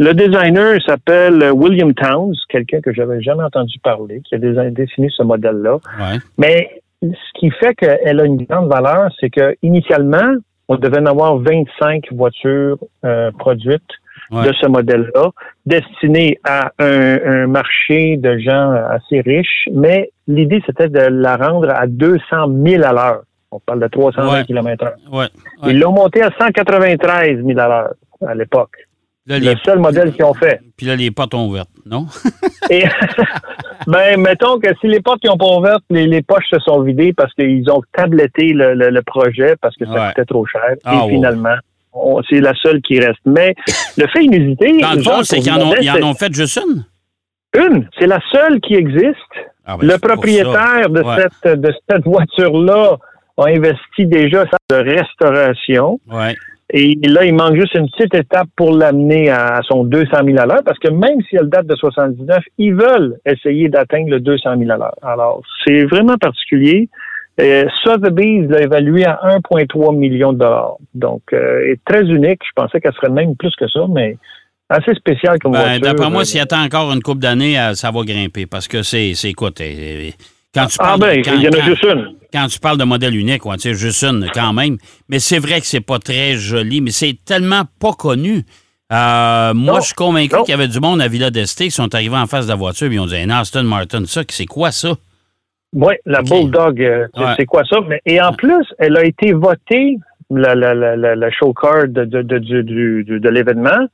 Le 0.00 0.12
designer 0.12 0.80
s'appelle 0.84 1.52
William 1.52 1.94
Towns, 1.94 2.34
quelqu'un 2.48 2.80
que 2.80 2.92
j'avais 2.92 3.22
jamais 3.22 3.44
entendu 3.44 3.78
parler, 3.78 4.22
qui 4.24 4.34
a 4.34 4.38
dessiné 4.38 5.08
ce 5.16 5.22
modèle-là. 5.22 5.78
Mais 6.36 6.82
ce 7.02 7.38
qui 7.38 7.50
fait 7.50 7.74
qu'elle 7.74 8.18
a 8.18 8.24
une 8.24 8.42
grande 8.44 8.68
valeur, 8.68 9.08
c'est 9.20 9.30
que 9.30 9.56
initialement, 9.62 10.34
on 10.68 10.76
devait 10.76 10.98
en 10.98 11.06
avoir 11.06 11.36
25 11.38 12.12
voitures 12.12 12.78
euh, 13.04 13.30
produites 13.38 13.82
de 14.32 14.52
ce 14.60 14.66
modèle-là, 14.66 15.30
destiné 15.66 16.38
à 16.44 16.72
un, 16.78 17.46
marché 17.46 18.16
de 18.16 18.38
gens 18.38 18.72
assez 18.90 19.20
riches, 19.20 19.68
mais 19.72 20.10
l'idée, 20.26 20.62
c'était 20.66 20.88
de 20.88 21.00
la 21.00 21.36
rendre 21.36 21.70
à 21.70 21.86
200 21.86 22.22
000 22.64 22.84
à 22.84 22.92
l'heure. 22.92 23.22
On 23.50 23.60
parle 23.60 23.80
de 23.80 23.88
320 23.88 24.44
km 24.44 24.84
h 25.12 25.28
Ils 25.66 25.78
l'ont 25.78 25.92
monté 25.92 26.22
à 26.22 26.30
193 26.38 27.44
000 27.44 27.58
à 27.58 27.68
l'heure 27.68 27.94
à 28.26 28.34
l'époque. 28.34 28.76
le 29.26 29.54
seul 29.64 29.78
modèle 29.78 30.12
qu'ils 30.12 30.24
ont 30.24 30.34
fait. 30.34 30.60
Puis 30.76 30.86
là, 30.86 30.96
les 30.96 31.10
portes 31.10 31.34
ont 31.34 31.46
ouvertes, 31.46 31.68
non? 31.84 32.06
Et, 32.70 32.84
ben, 33.86 34.18
mettons 34.18 34.58
que 34.58 34.68
si 34.80 34.88
les 34.88 35.00
portes 35.00 35.22
n'ont 35.24 35.36
pas 35.36 35.56
ouvertes, 35.58 35.84
les, 35.90 36.22
poches 36.22 36.48
se 36.50 36.58
sont 36.60 36.80
vidées 36.80 37.12
parce 37.12 37.34
qu'ils 37.34 37.70
ont 37.70 37.82
tabletté 37.92 38.52
le, 38.54 39.00
projet 39.02 39.56
parce 39.60 39.76
que 39.76 39.84
ça 39.84 40.08
coûtait 40.08 40.24
trop 40.24 40.46
cher. 40.46 40.76
Ah, 40.84 41.02
Et 41.04 41.10
finalement, 41.10 41.56
c'est 42.28 42.40
la 42.40 42.54
seule 42.62 42.80
qui 42.82 42.98
reste. 42.98 43.20
Mais 43.26 43.54
le 43.96 44.06
fait 44.08 44.24
inusité. 44.24 44.80
Dans 44.80 44.94
le 44.94 45.02
fond, 45.02 45.22
c'est 45.22 45.40
qu'ils 45.40 45.52
en, 45.52 46.08
ont 46.08 46.14
fait 46.14 46.32
juste 46.32 46.60
une? 46.64 46.84
Une. 47.54 47.88
C'est 47.98 48.06
la 48.06 48.20
seule 48.32 48.60
qui 48.60 48.74
existe. 48.74 49.16
Ah, 49.64 49.76
ben, 49.76 49.86
le 49.86 49.98
propriétaire 49.98 50.88
de 50.88 51.04
cette, 51.16 51.60
de 51.60 51.72
cette 51.88 52.04
voiture-là 52.04 52.96
a 53.38 53.46
investi 53.46 54.06
déjà 54.06 54.44
de 54.70 54.76
restauration. 54.76 56.00
Ouais. 56.10 56.34
Et 56.74 56.98
là, 57.02 57.24
il 57.24 57.34
manque 57.34 57.56
juste 57.56 57.74
une 57.74 57.88
petite 57.90 58.14
étape 58.14 58.48
pour 58.56 58.72
l'amener 58.72 59.28
à 59.28 59.60
son 59.68 59.84
200 59.84 60.10
000 60.24 60.38
à 60.38 60.46
l'heure, 60.46 60.62
parce 60.64 60.78
que 60.78 60.88
même 60.88 61.20
si 61.28 61.36
elle 61.36 61.50
date 61.50 61.66
de 61.66 61.76
79, 61.76 62.42
ils 62.56 62.74
veulent 62.74 63.18
essayer 63.26 63.68
d'atteindre 63.68 64.08
le 64.08 64.20
200 64.20 64.58
000 64.58 64.70
à 64.70 64.76
l'heure. 64.78 64.94
Alors, 65.02 65.42
c'est 65.66 65.84
vraiment 65.84 66.16
particulier. 66.16 66.88
Euh, 67.40 67.66
Sotheby's 67.82 68.48
l'a 68.48 68.62
évalué 68.62 69.04
à 69.04 69.18
1,3 69.24 69.96
million 69.96 70.32
de 70.32 70.38
dollars. 70.38 70.76
Donc, 70.94 71.22
euh, 71.32 71.72
est 71.72 71.80
très 71.84 72.02
unique. 72.02 72.40
Je 72.44 72.52
pensais 72.54 72.80
qu'elle 72.80 72.92
serait 72.94 73.10
même 73.10 73.36
plus 73.36 73.54
que 73.56 73.66
ça, 73.68 73.86
mais 73.88 74.16
assez 74.68 74.94
spécial 74.94 75.38
comme 75.38 75.52
ben, 75.52 75.60
voiture. 75.60 75.80
D'après 75.80 76.10
moi, 76.10 76.24
s'il 76.24 76.40
attend 76.40 76.62
encore 76.62 76.92
une 76.92 77.02
couple 77.02 77.20
d'années, 77.20 77.58
euh, 77.58 77.74
ça 77.74 77.90
va 77.90 78.02
grimper 78.02 78.46
parce 78.46 78.68
que 78.68 78.82
c'est, 78.82 79.14
c'est 79.14 79.32
quoi? 79.32 79.50
Quand 80.54 80.66
tu 80.66 80.76
ah, 80.80 80.96
ben, 80.98 81.22
il 81.24 81.42
y 81.42 81.48
en 81.48 81.52
a 81.52 81.60
juste 81.62 81.84
une. 81.84 82.14
Quand 82.32 82.46
tu 82.48 82.58
parles 82.58 82.78
de 82.78 82.84
modèle 82.84 83.16
unique, 83.16 83.46
ouais, 83.46 83.56
tu 83.56 83.70
sais, 83.70 83.74
juste 83.74 84.04
une 84.04 84.28
quand 84.34 84.52
même. 84.52 84.76
Mais 85.08 85.18
c'est 85.18 85.38
vrai 85.38 85.60
que 85.60 85.66
c'est 85.66 85.80
pas 85.80 85.98
très 85.98 86.36
joli, 86.36 86.82
mais 86.82 86.90
c'est 86.90 87.16
tellement 87.24 87.62
pas 87.80 87.92
connu. 87.92 88.44
moi, 88.90 89.80
je 89.80 89.86
suis 89.86 89.94
convaincu 89.94 90.36
qu'il 90.44 90.50
y 90.50 90.54
avait 90.54 90.68
du 90.68 90.80
monde 90.80 91.00
à 91.00 91.08
Villa 91.08 91.30
d'Este 91.30 91.58
qui 91.58 91.70
sont 91.70 91.94
arrivés 91.94 92.16
en 92.16 92.26
face 92.26 92.44
de 92.44 92.50
la 92.50 92.56
voiture 92.56 92.90
et 92.90 92.94
ils 92.94 93.00
ont 93.00 93.06
dit 93.06 93.16
Aston 93.16 93.62
Martin, 93.64 94.04
ça, 94.04 94.22
c'est 94.28 94.44
quoi 94.44 94.70
ça? 94.70 94.96
Oui, 95.74 95.94
la 96.04 96.22
Bulldog, 96.22 96.82
euh, 96.82 97.06
c'est 97.36 97.46
quoi 97.46 97.62
ça? 97.64 97.78
Mais, 97.88 98.00
et 98.04 98.20
en 98.20 98.32
plus, 98.32 98.66
elle 98.78 98.96
a 98.96 99.04
été 99.04 99.32
votée, 99.32 99.96
la, 100.30 100.54
la, 100.54 100.74
la, 100.74 100.96
la 100.96 101.30
show 101.30 101.52
card 101.52 101.88
de, 101.88 102.04
de, 102.04 102.22
de, 102.22 102.38
de, 102.38 103.18
de 103.18 103.28
l'événement, 103.28 103.86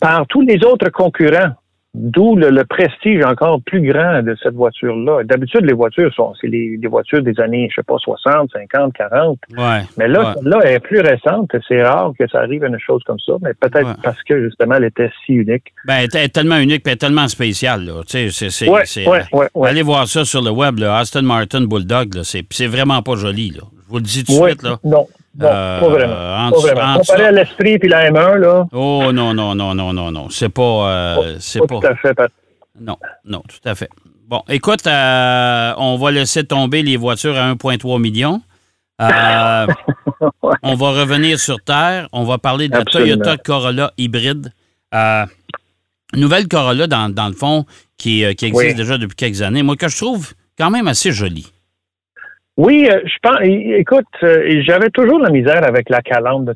par 0.00 0.26
tous 0.28 0.42
les 0.42 0.64
autres 0.64 0.90
concurrents 0.90 1.52
D'où 1.98 2.36
le, 2.36 2.62
prestige 2.64 3.24
encore 3.24 3.62
plus 3.62 3.80
grand 3.80 4.22
de 4.22 4.36
cette 4.42 4.52
voiture-là. 4.52 5.24
D'habitude, 5.24 5.62
les 5.64 5.72
voitures 5.72 6.12
sont, 6.12 6.34
c'est 6.38 6.46
les, 6.46 6.78
voitures 6.88 7.22
des 7.22 7.40
années, 7.40 7.68
je 7.70 7.76
sais 7.76 7.82
pas, 7.82 7.96
60, 7.96 8.50
50, 8.52 8.92
40. 8.92 9.38
Ouais, 9.56 9.64
mais 9.96 10.06
là, 10.06 10.34
là, 10.42 10.60
elle 10.62 10.74
est 10.74 10.80
plus 10.80 11.00
récente. 11.00 11.50
C'est 11.66 11.82
rare 11.82 12.12
que 12.18 12.28
ça 12.28 12.40
arrive 12.40 12.64
à 12.64 12.68
une 12.68 12.78
chose 12.78 13.02
comme 13.06 13.18
ça, 13.18 13.32
mais 13.40 13.54
peut-être 13.54 13.96
parce 14.02 14.22
que 14.24 14.44
justement, 14.44 14.74
elle 14.74 14.84
était 14.84 15.10
si 15.24 15.32
unique. 15.32 15.72
Ben, 15.86 16.06
elle 16.12 16.20
est 16.20 16.28
tellement 16.28 16.58
unique, 16.58 16.86
et 16.86 16.96
tellement 16.96 17.28
spéciale. 17.28 17.86
Là. 17.86 18.02
Tu 18.06 18.30
sais, 18.30 18.50
c'est, 18.50 19.06
allez 19.64 19.82
voir 19.82 20.06
ça 20.06 20.26
sur 20.26 20.42
le 20.42 20.50
web, 20.50 20.78
là, 20.78 20.98
Aston 20.98 21.22
Martin 21.22 21.62
Bulldog. 21.62 22.14
Là, 22.14 22.24
c'est, 22.24 22.44
c'est 22.50 22.66
vraiment 22.66 23.00
pas 23.00 23.16
joli. 23.16 23.52
Là. 23.52 23.62
Je 23.86 23.90
vous 23.90 23.96
le 23.96 24.02
dis 24.02 24.22
tout 24.22 24.38
de 24.38 24.48
suite. 24.48 24.62
Là. 24.62 24.78
Non. 24.84 25.06
Non, 25.38 25.48
euh, 25.48 25.80
pas 25.80 25.88
vraiment. 25.88 26.50
pas 26.50 26.58
vraiment. 26.58 26.98
Comparé 26.98 27.24
à 27.26 27.32
l'esprit 27.32 27.78
puis 27.78 27.88
la 27.88 28.10
M1, 28.10 28.36
là. 28.36 28.66
Oh 28.72 29.12
non, 29.12 29.34
non, 29.34 29.54
non, 29.54 29.74
non, 29.74 29.92
non, 29.92 30.10
non. 30.10 30.30
C'est 30.30 30.48
pas. 30.48 30.62
Euh, 30.62 31.36
c'est 31.40 31.60
pas, 31.60 31.80
Tout 31.80 31.86
à 31.86 31.94
fait, 31.94 32.14
Pat. 32.14 32.30
Non, 32.80 32.96
non, 33.24 33.42
tout 33.46 33.68
à 33.68 33.74
fait. 33.74 33.88
Bon, 34.28 34.42
écoute, 34.48 34.86
euh, 34.86 35.74
on 35.76 35.96
va 35.96 36.10
laisser 36.10 36.44
tomber 36.44 36.82
les 36.82 36.96
voitures 36.96 37.36
à 37.36 37.52
1,3 37.52 38.00
million. 38.00 38.42
On 38.98 40.74
va 40.74 40.90
revenir 40.90 41.38
sur 41.38 41.60
Terre. 41.62 42.08
On 42.12 42.24
va 42.24 42.38
parler 42.38 42.68
de 42.68 42.78
la 42.78 42.84
Toyota 42.84 43.36
Corolla 43.36 43.92
hybride. 43.98 44.52
nouvelle 46.14 46.48
Corolla, 46.48 46.86
dans, 46.86 47.12
dans, 47.12 47.28
le 47.28 47.34
fond, 47.34 47.66
qui, 47.98 48.24
qui 48.36 48.46
existe 48.46 48.76
déjà 48.76 48.96
depuis 48.96 49.16
quelques 49.16 49.42
années. 49.42 49.62
Moi, 49.62 49.76
que 49.76 49.88
je 49.88 49.96
trouve 49.98 50.32
quand 50.56 50.70
même 50.70 50.88
assez 50.88 51.12
jolie. 51.12 51.52
Oui, 52.56 52.88
euh, 52.90 53.00
je 53.04 53.16
pense. 53.22 53.38
Écoute, 53.42 54.06
euh, 54.22 54.62
j'avais 54.62 54.88
toujours 54.88 55.18
la 55.18 55.28
misère 55.28 55.62
avec 55.68 55.90
la 55.90 56.00
calandre 56.00 56.54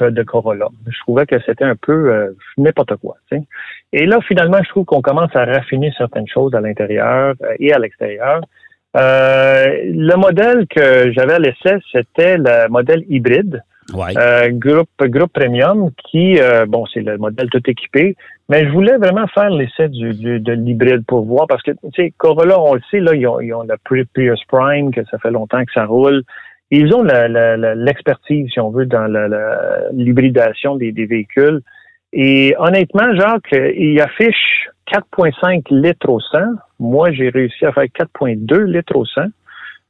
de, 0.00 0.10
de 0.10 0.22
Corolla. 0.22 0.68
Je 0.86 0.98
trouvais 1.00 1.26
que 1.26 1.40
c'était 1.44 1.64
un 1.64 1.74
peu 1.74 2.12
euh, 2.12 2.30
n'importe 2.56 2.94
quoi. 2.96 3.16
Et 3.92 4.06
là, 4.06 4.18
finalement, 4.28 4.58
je 4.62 4.68
trouve 4.68 4.84
qu'on 4.84 5.02
commence 5.02 5.34
à 5.34 5.44
raffiner 5.44 5.92
certaines 5.98 6.28
choses 6.28 6.54
à 6.54 6.60
l'intérieur 6.60 7.34
et 7.58 7.72
à 7.72 7.78
l'extérieur. 7.80 8.42
le 8.94 10.14
modèle 10.16 10.68
que 10.68 11.10
j'avais 11.12 11.34
à 11.34 11.38
l'essai, 11.40 11.78
c'était 11.90 12.36
le 12.38 12.68
modèle 12.68 13.04
hybride. 13.08 13.62
Ouais. 13.94 14.52
groupe, 14.52 14.88
groupe 15.00 15.32
premium 15.32 15.90
qui, 16.10 16.38
bon, 16.68 16.86
c'est 16.92 17.00
le 17.00 17.18
modèle 17.18 17.48
tout 17.50 17.62
équipé, 17.66 18.16
mais 18.48 18.64
je 18.64 18.70
voulais 18.70 18.96
vraiment 18.96 19.26
faire 19.28 19.50
l'essai 19.50 19.88
du, 19.88 20.12
du, 20.12 20.40
de 20.40 20.52
l'hybride 20.52 21.04
pour 21.06 21.24
voir, 21.24 21.46
parce 21.46 21.62
que, 21.62 21.70
tu 21.70 21.78
sais, 21.94 22.12
Corolla, 22.18 22.60
on 22.60 22.74
le 22.74 22.80
sait, 22.90 23.00
là, 23.00 23.14
ils 23.14 23.26
ont, 23.26 23.40
ils 23.40 23.54
ont 23.54 23.62
la 23.62 23.76
Prius 23.78 24.40
Prime, 24.48 24.92
que 24.92 25.04
ça 25.04 25.18
fait 25.18 25.30
longtemps 25.30 25.64
que 25.64 25.72
ça 25.72 25.84
roule. 25.84 26.22
Ils 26.72 26.92
ont 26.94 27.02
l'expertise, 27.02 28.48
si 28.52 28.60
on 28.60 28.70
veut, 28.70 28.86
dans 28.86 29.06
l'hybridation 29.92 30.76
des, 30.76 30.92
des 30.92 31.06
véhicules. 31.06 31.60
Et 32.12 32.54
honnêtement, 32.58 33.14
Jacques, 33.14 33.52
il 33.52 34.00
affiche 34.00 34.68
4,5 34.92 35.62
litres 35.70 36.08
au 36.08 36.20
100. 36.20 36.38
Moi, 36.80 37.12
j'ai 37.12 37.28
réussi 37.28 37.64
à 37.66 37.72
faire 37.72 37.84
4,2 37.84 38.64
litres 38.64 38.96
au 38.96 39.04
100. 39.04 39.22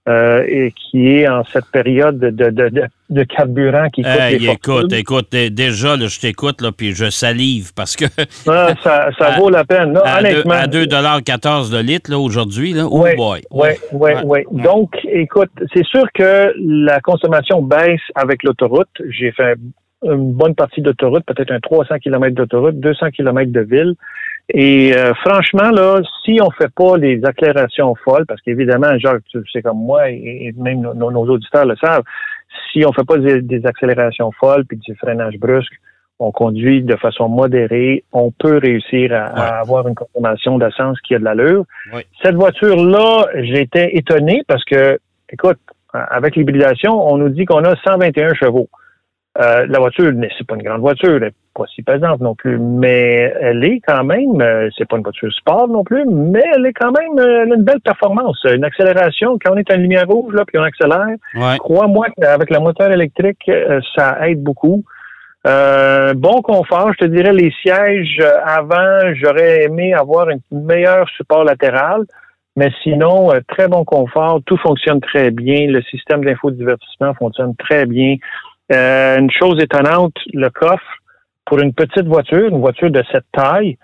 Euh, 0.09 0.45
et 0.49 0.73
qui 0.73 1.09
est 1.09 1.29
en 1.29 1.45
cette 1.45 1.67
période 1.67 2.19
de, 2.19 2.31
de, 2.31 2.89
de, 3.11 3.23
carburant 3.25 3.91
qui 3.91 4.01
coûte 4.01 4.11
hey, 4.19 4.49
Écoute, 4.49 4.91
écoute, 4.95 5.31
déjà, 5.31 5.95
là, 5.95 6.07
je 6.07 6.19
t'écoute, 6.19 6.63
là, 6.63 6.73
puis 6.73 6.95
je 6.95 7.11
salive 7.11 7.73
parce 7.77 7.97
que... 7.97 8.07
Ah, 8.49 8.73
ça, 8.83 9.11
ça 9.19 9.31
vaut 9.39 9.51
la 9.51 9.63
peine. 9.65 9.93
Là, 9.93 10.01
à, 10.07 10.21
honnêtement, 10.21 10.55
à 10.55 10.67
2,14 10.67 11.71
le 11.71 11.83
litre, 11.83 12.11
là, 12.11 12.19
aujourd'hui, 12.19 12.73
là, 12.73 12.87
oh 12.91 13.05
boy. 13.15 13.43
Oui, 13.51 13.69
oui, 13.93 14.11
oui. 14.25 14.41
Donc, 14.51 14.97
écoute, 15.05 15.51
c'est 15.75 15.85
sûr 15.85 16.07
que 16.15 16.55
la 16.57 17.01
consommation 17.01 17.61
baisse 17.61 18.01
avec 18.15 18.43
l'autoroute. 18.43 18.89
J'ai 19.11 19.33
fait 19.33 19.57
une 20.03 20.33
bonne 20.33 20.55
partie 20.55 20.81
d'autoroute, 20.81 21.25
peut-être 21.27 21.51
un 21.51 21.61
300 21.61 21.99
km 21.99 22.35
d'autoroute, 22.35 22.81
200 22.81 23.11
km 23.11 23.53
de 23.53 23.61
ville. 23.61 23.95
Et 24.53 24.93
euh, 24.97 25.15
franchement, 25.15 25.71
là, 25.71 26.01
si 26.25 26.41
on 26.43 26.51
fait 26.51 26.73
pas 26.75 26.97
les 26.97 27.25
accélérations 27.25 27.95
folles, 27.95 28.27
parce 28.27 28.41
qu'évidemment, 28.41 28.99
Jacques, 28.99 29.23
tu 29.31 29.39
sais 29.53 29.63
comme 29.63 29.79
moi, 29.79 30.11
et, 30.11 30.53
même 30.57 30.81
nos, 30.81 31.29
auditeurs 31.29 31.67
le 31.67 31.77
savent, 31.77 32.03
si 32.73 32.85
on 32.85 32.93
fait 32.93 33.05
pas 33.05 33.19
des, 33.19 33.67
accélérations 33.67 34.33
folles 34.33 34.65
puis 34.65 34.77
du 34.79 34.95
freinage 34.97 35.39
brusque, 35.39 35.73
on 36.19 36.33
conduit 36.33 36.83
de 36.83 36.97
façon 36.97 37.29
modérée, 37.29 38.05
on 38.13 38.31
peut 38.33 38.59
réussir 38.59 39.13
à, 39.13 39.61
avoir 39.61 39.87
une 39.87 39.95
consommation 39.95 40.59
d'essence 40.59 41.01
qui 41.01 41.15
a 41.15 41.19
de 41.19 41.25
l'allure. 41.25 41.65
Cette 42.23 42.35
voiture-là, 42.35 43.27
j'étais 43.35 43.97
étonné 43.97 44.43
parce 44.47 44.65
que, 44.65 44.99
écoute, 45.31 45.59
avec 45.93 46.37
l'hybridation, 46.37 46.93
on 46.93 47.17
nous 47.17 47.31
dit 47.31 47.45
qu'on 47.45 47.65
a 47.65 47.75
121 47.85 48.35
chevaux. 48.35 48.69
Euh, 49.39 49.65
la 49.67 49.79
voiture, 49.79 50.13
c'est 50.37 50.47
pas 50.47 50.57
une 50.57 50.63
grande 50.63 50.81
voiture, 50.81 51.23
elle 51.23 51.33
pas 51.61 51.67
si 51.75 51.83
pesante 51.83 52.21
non 52.21 52.35
plus, 52.35 52.59
mais 52.59 53.35
elle 53.39 53.63
est 53.65 53.81
quand 53.87 54.03
même, 54.03 54.41
euh, 54.41 54.71
c'est 54.77 54.89
pas 54.89 54.97
une 54.97 55.03
voiture 55.03 55.31
sport 55.33 55.69
non 55.69 55.85
plus, 55.85 56.07
mais 56.07 56.43
elle 56.55 56.65
est 56.65 56.73
quand 56.73 56.91
même 56.91 57.19
euh, 57.19 57.45
une 57.55 57.63
belle 57.63 57.81
performance, 57.81 58.39
une 58.45 58.65
accélération. 58.65 59.39
Quand 59.45 59.53
on 59.53 59.57
est 59.59 59.71
à 59.71 59.75
une 59.75 59.83
lumière 59.83 60.07
rouge 60.09 60.33
là, 60.33 60.45
puis 60.47 60.59
on 60.59 60.63
accélère, 60.63 61.17
crois-moi 61.59 62.07
qu'avec 62.19 62.49
la 62.49 62.61
moteur 62.61 62.91
électrique, 62.91 63.51
ça 63.95 64.27
aide 64.27 64.43
beaucoup. 64.43 64.83
bon 65.45 66.43
confort, 66.43 66.93
je 66.95 67.05
te 67.05 67.11
dirais 67.11 67.35
les 67.35 67.53
sièges 67.61 68.23
avant, 68.47 69.15
j'aurais 69.15 69.65
aimé 69.65 69.93
avoir 69.93 70.29
un 70.29 70.39
meilleur 70.51 71.07
support 71.11 71.45
latéral. 71.45 72.05
Mais 72.57 72.71
sinon, 72.83 73.31
très 73.49 73.69
bon 73.69 73.85
confort, 73.85 74.41
tout 74.45 74.57
fonctionne 74.57 75.01
très 75.01 75.31
bien, 75.31 75.67
le 75.69 75.83
système 75.83 76.25
d'infodivertissement 76.25 77.15
fonctionne 77.15 77.55
très 77.57 77.85
bien. 77.87 78.17
Euh, 78.73 79.19
une 79.19 79.31
chose 79.31 79.61
étonnante, 79.61 80.15
le 80.33 80.49
coffre, 80.49 81.00
pour 81.51 81.59
une 81.59 81.75
petite 81.75 82.07
voiture, 82.07 82.49
une 82.49 82.61
voiture 82.61 82.93
de 82.93 83.03
cette 83.11 83.25
taille, 83.33 83.77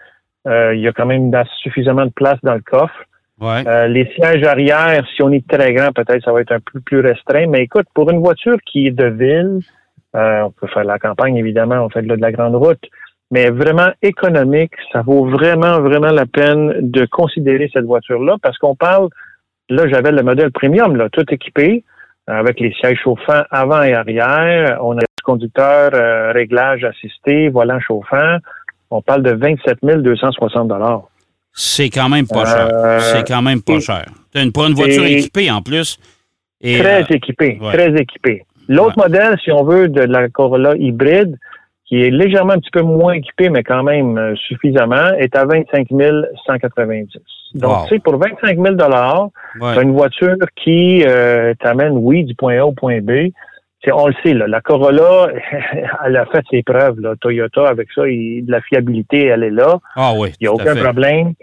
euh, 0.47 0.73
il 0.73 0.81
y 0.81 0.87
a 0.87 0.93
quand 0.93 1.05
même 1.05 1.33
suffisamment 1.65 2.07
de 2.07 2.13
place 2.13 2.39
dans 2.45 2.55
le 2.55 2.61
coffre. 2.61 3.05
Euh, 3.43 3.89
les 3.89 4.07
sièges 4.15 4.45
arrière, 4.45 5.05
si 5.17 5.23
on 5.25 5.33
est 5.33 5.45
très 5.49 5.75
grand, 5.75 5.91
peut-être 5.91 6.25
ça 6.25 6.33
va 6.33 6.43
être 6.43 6.53
un 6.53 6.61
peu 6.61 6.79
plus 6.79 7.01
restreint. 7.01 7.49
Mais 7.49 7.63
écoute, 7.65 7.87
pour 7.93 8.09
une 8.09 8.21
voiture 8.21 8.57
qui 8.65 8.87
est 8.87 8.93
de 8.93 9.07
ville, 9.07 9.59
on 10.15 10.53
peut 10.53 10.69
faire 10.69 10.85
la 10.85 11.01
campagne, 11.01 11.37
évidemment, 11.37 11.85
on 11.85 11.91
fait 11.91 12.03
de 12.03 12.15
la 12.15 12.31
grande 12.31 12.55
route, 12.55 12.85
mais 13.33 13.51
vraiment 13.51 13.91
économique, 14.01 14.73
ça 14.93 15.03
vaut 15.03 15.27
vraiment, 15.27 15.81
vraiment 15.81 16.13
la 16.13 16.25
peine 16.25 16.89
de 16.89 17.05
considérer 17.07 17.69
cette 17.73 17.85
voiture-là 17.85 18.37
parce 18.43 18.59
qu'on 18.59 18.77
parle, 18.77 19.09
là, 19.69 19.89
j'avais 19.89 20.13
le 20.13 20.23
modèle 20.23 20.53
premium, 20.53 20.95
là, 20.95 21.09
tout 21.11 21.27
équipé 21.35 21.83
avec 22.29 22.61
les 22.61 22.73
sièges 22.75 23.01
chauffants 23.03 23.43
avant 23.51 23.83
et 23.83 23.93
arrière. 23.93 24.79
On 24.83 24.97
a 24.97 25.03
conducteur 25.27 25.91
euh, 25.93 26.33
réglage 26.33 26.85
assisté, 26.85 27.49
volant 27.49 27.81
chauffant. 27.81 28.37
On 28.91 29.03
parle 29.03 29.23
de 29.23 29.33
27 29.33 29.79
260 29.83 30.73
C'est 31.53 31.91
quand 31.91 32.09
même 32.09 32.27
pas 32.27 32.45
cher. 32.45 32.69
Euh, 32.73 33.01
C'est 33.01 33.27
quand 33.27 33.43
même 33.43 33.63
pas 33.63 33.81
cher. 33.81 34.07
Une, 34.35 34.53
pour 34.53 34.67
une 34.67 34.75
voiture 34.75 35.05
équipée 35.05 35.51
en 35.51 35.61
plus. 35.61 35.99
très 36.63 37.03
euh, 37.03 37.07
équipée, 37.11 37.59
très 37.73 37.93
équipée. 37.97 38.45
L'autre 38.69 38.97
modèle, 38.97 39.37
si 39.43 39.51
on 39.51 39.65
veut, 39.65 39.89
de 39.89 40.03
la 40.03 40.29
Corolla 40.29 40.77
hybride, 40.77 41.37
qui 41.87 42.03
est 42.03 42.11
légèrement 42.11 42.55
un 42.55 42.59
petit 42.59 42.71
peu 42.73 42.83
moins 42.83 43.15
équipé, 43.15 43.49
mais 43.49 43.63
quand 43.63 43.83
même 43.83 44.35
suffisamment, 44.49 45.13
est 45.19 45.35
à 45.37 45.45
25 45.45 45.89
190. 46.47 47.19
Donc, 47.55 47.85
tu 47.85 47.95
sais, 47.95 47.99
pour 48.01 48.19
25 48.19 48.59
000 48.61 48.75
dollars, 48.75 49.29
une 49.81 49.93
voiture 49.93 50.37
qui 50.57 51.05
euh, 51.07 51.55
t'amène, 51.61 51.93
oui, 51.97 52.25
du 52.25 52.35
point 52.35 52.59
A 52.59 52.67
au 52.67 52.73
point 52.73 53.01
B. 53.01 53.31
On 53.93 54.09
le 54.09 54.15
sait, 54.23 54.35
là, 54.35 54.47
la 54.47 54.61
Corolla, 54.61 55.29
elle 56.07 56.17
a 56.17 56.27
fait 56.27 56.45
ses 56.51 56.63
preuves. 56.63 57.01
Là. 57.01 57.15
Toyota, 57.21 57.69
avec 57.69 57.89
ça, 57.95 58.03
de 58.03 58.51
la 58.51 58.61
fiabilité, 58.61 59.27
elle 59.27 59.45
est 59.45 59.51
là. 59.51 59.79
Ah 59.95 60.13
oui. 60.17 60.33
Il 60.41 60.45
n'y 60.45 60.49
a 60.49 60.53
aucun 60.53 60.75
problème. 60.75 61.35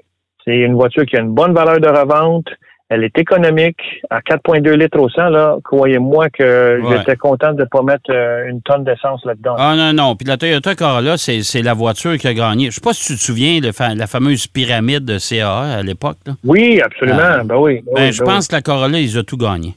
C'est 0.45 0.57
une 0.57 0.73
voiture 0.73 1.05
qui 1.05 1.15
a 1.15 1.21
une 1.21 1.33
bonne 1.33 1.53
valeur 1.53 1.79
de 1.79 1.87
revente. 1.87 2.47
Elle 2.89 3.03
est 3.05 3.17
économique 3.17 3.79
à 4.09 4.19
4,2 4.19 4.73
litres 4.73 4.99
au 4.99 5.09
100. 5.09 5.29
Là, 5.29 5.57
croyez-moi 5.63 6.29
que 6.29 6.81
j'étais 6.91 7.15
content 7.15 7.53
de 7.53 7.61
ne 7.61 7.65
pas 7.65 7.81
mettre 7.81 8.11
euh, 8.11 8.47
une 8.47 8.61
tonne 8.61 8.83
d'essence 8.83 9.25
là-dedans. 9.25 9.55
Ah 9.57 9.73
non, 9.75 9.93
non. 9.93 10.15
Puis 10.15 10.27
la 10.27 10.37
Toyota 10.37 10.75
Corolla, 10.75 11.17
c'est 11.17 11.61
la 11.61 11.73
voiture 11.73 12.17
qui 12.17 12.27
a 12.27 12.33
gagné. 12.33 12.65
Je 12.65 12.67
ne 12.67 12.71
sais 12.73 12.81
pas 12.81 12.93
si 12.93 13.07
tu 13.07 13.17
te 13.17 13.23
souviens 13.23 13.61
de 13.61 13.71
la 13.97 14.05
fameuse 14.07 14.45
pyramide 14.45 15.05
de 15.05 15.17
CAA 15.17 15.77
à 15.77 15.81
l'époque. 15.81 16.17
Oui, 16.43 16.81
absolument. 16.83 17.19
Ah. 17.21 17.43
ben 17.43 17.55
oui. 17.55 17.83
Ben, 17.95 18.11
je 18.11 18.21
pense 18.21 18.47
que 18.47 18.55
la 18.55 18.61
Corolla, 18.61 18.99
ils 18.99 19.17
ont 19.17 19.23
tout 19.23 19.37
gagné. 19.37 19.75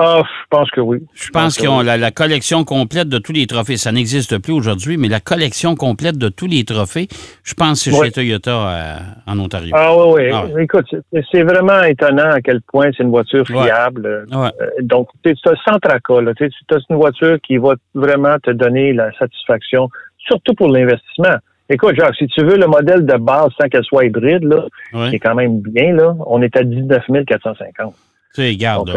Ah, 0.00 0.22
je 0.24 0.46
pense 0.48 0.70
que 0.70 0.80
oui. 0.80 0.98
Je, 1.12 1.28
pense, 1.30 1.56
qu'ils 1.56 1.68
ont 1.68 1.80
la, 1.80 2.10
collection 2.12 2.62
complète 2.62 3.08
de 3.08 3.18
tous 3.18 3.32
les 3.32 3.48
trophées. 3.48 3.76
Ça 3.76 3.90
n'existe 3.90 4.38
plus 4.38 4.52
aujourd'hui, 4.52 4.96
mais 4.96 5.08
la 5.08 5.18
collection 5.18 5.74
complète 5.74 6.16
de 6.16 6.28
tous 6.28 6.46
les 6.46 6.64
trophées, 6.64 7.08
je 7.42 7.54
pense 7.54 7.82
que 7.84 7.90
c'est 7.90 8.04
chez 8.04 8.12
Toyota 8.12 8.50
euh, 8.50 8.96
en 9.26 9.40
Ontario. 9.40 9.74
Ah 9.76 9.92
oui, 9.96 10.22
oui. 10.22 10.30
Ah, 10.32 10.60
Écoute, 10.60 10.86
c'est 11.32 11.42
vraiment 11.42 11.82
étonnant 11.82 12.30
à 12.30 12.40
quel 12.40 12.60
point 12.62 12.90
c'est 12.96 13.02
une 13.02 13.10
voiture 13.10 13.44
fiable. 13.44 14.26
Euh, 14.32 14.48
donc, 14.82 15.08
tu 15.24 15.30
as 15.30 15.54
sans 15.68 15.80
tracas. 15.80 16.32
Tu 16.36 16.44
as 16.44 16.78
une 16.90 16.96
voiture 16.96 17.36
qui 17.42 17.56
va 17.56 17.74
vraiment 17.94 18.36
te 18.40 18.52
donner 18.52 18.92
la 18.92 19.10
satisfaction, 19.18 19.88
surtout 20.18 20.54
pour 20.54 20.68
l'investissement. 20.68 21.38
Écoute, 21.68 21.96
Jacques, 21.96 22.14
si 22.16 22.28
tu 22.28 22.44
veux 22.44 22.56
le 22.56 22.68
modèle 22.68 23.04
de 23.04 23.16
base 23.16 23.50
sans 23.60 23.68
qu'elle 23.68 23.84
soit 23.84 24.04
hybride, 24.04 24.44
là, 24.44 24.64
qui 25.10 25.16
est 25.16 25.18
quand 25.18 25.34
même 25.34 25.60
bien, 25.60 25.92
là, 25.92 26.14
on 26.26 26.40
est 26.40 26.56
à 26.56 26.62
19 26.62 27.02
450. 27.26 27.94
Tu 28.38 28.44
sais, 28.44 28.56
garde. 28.56 28.92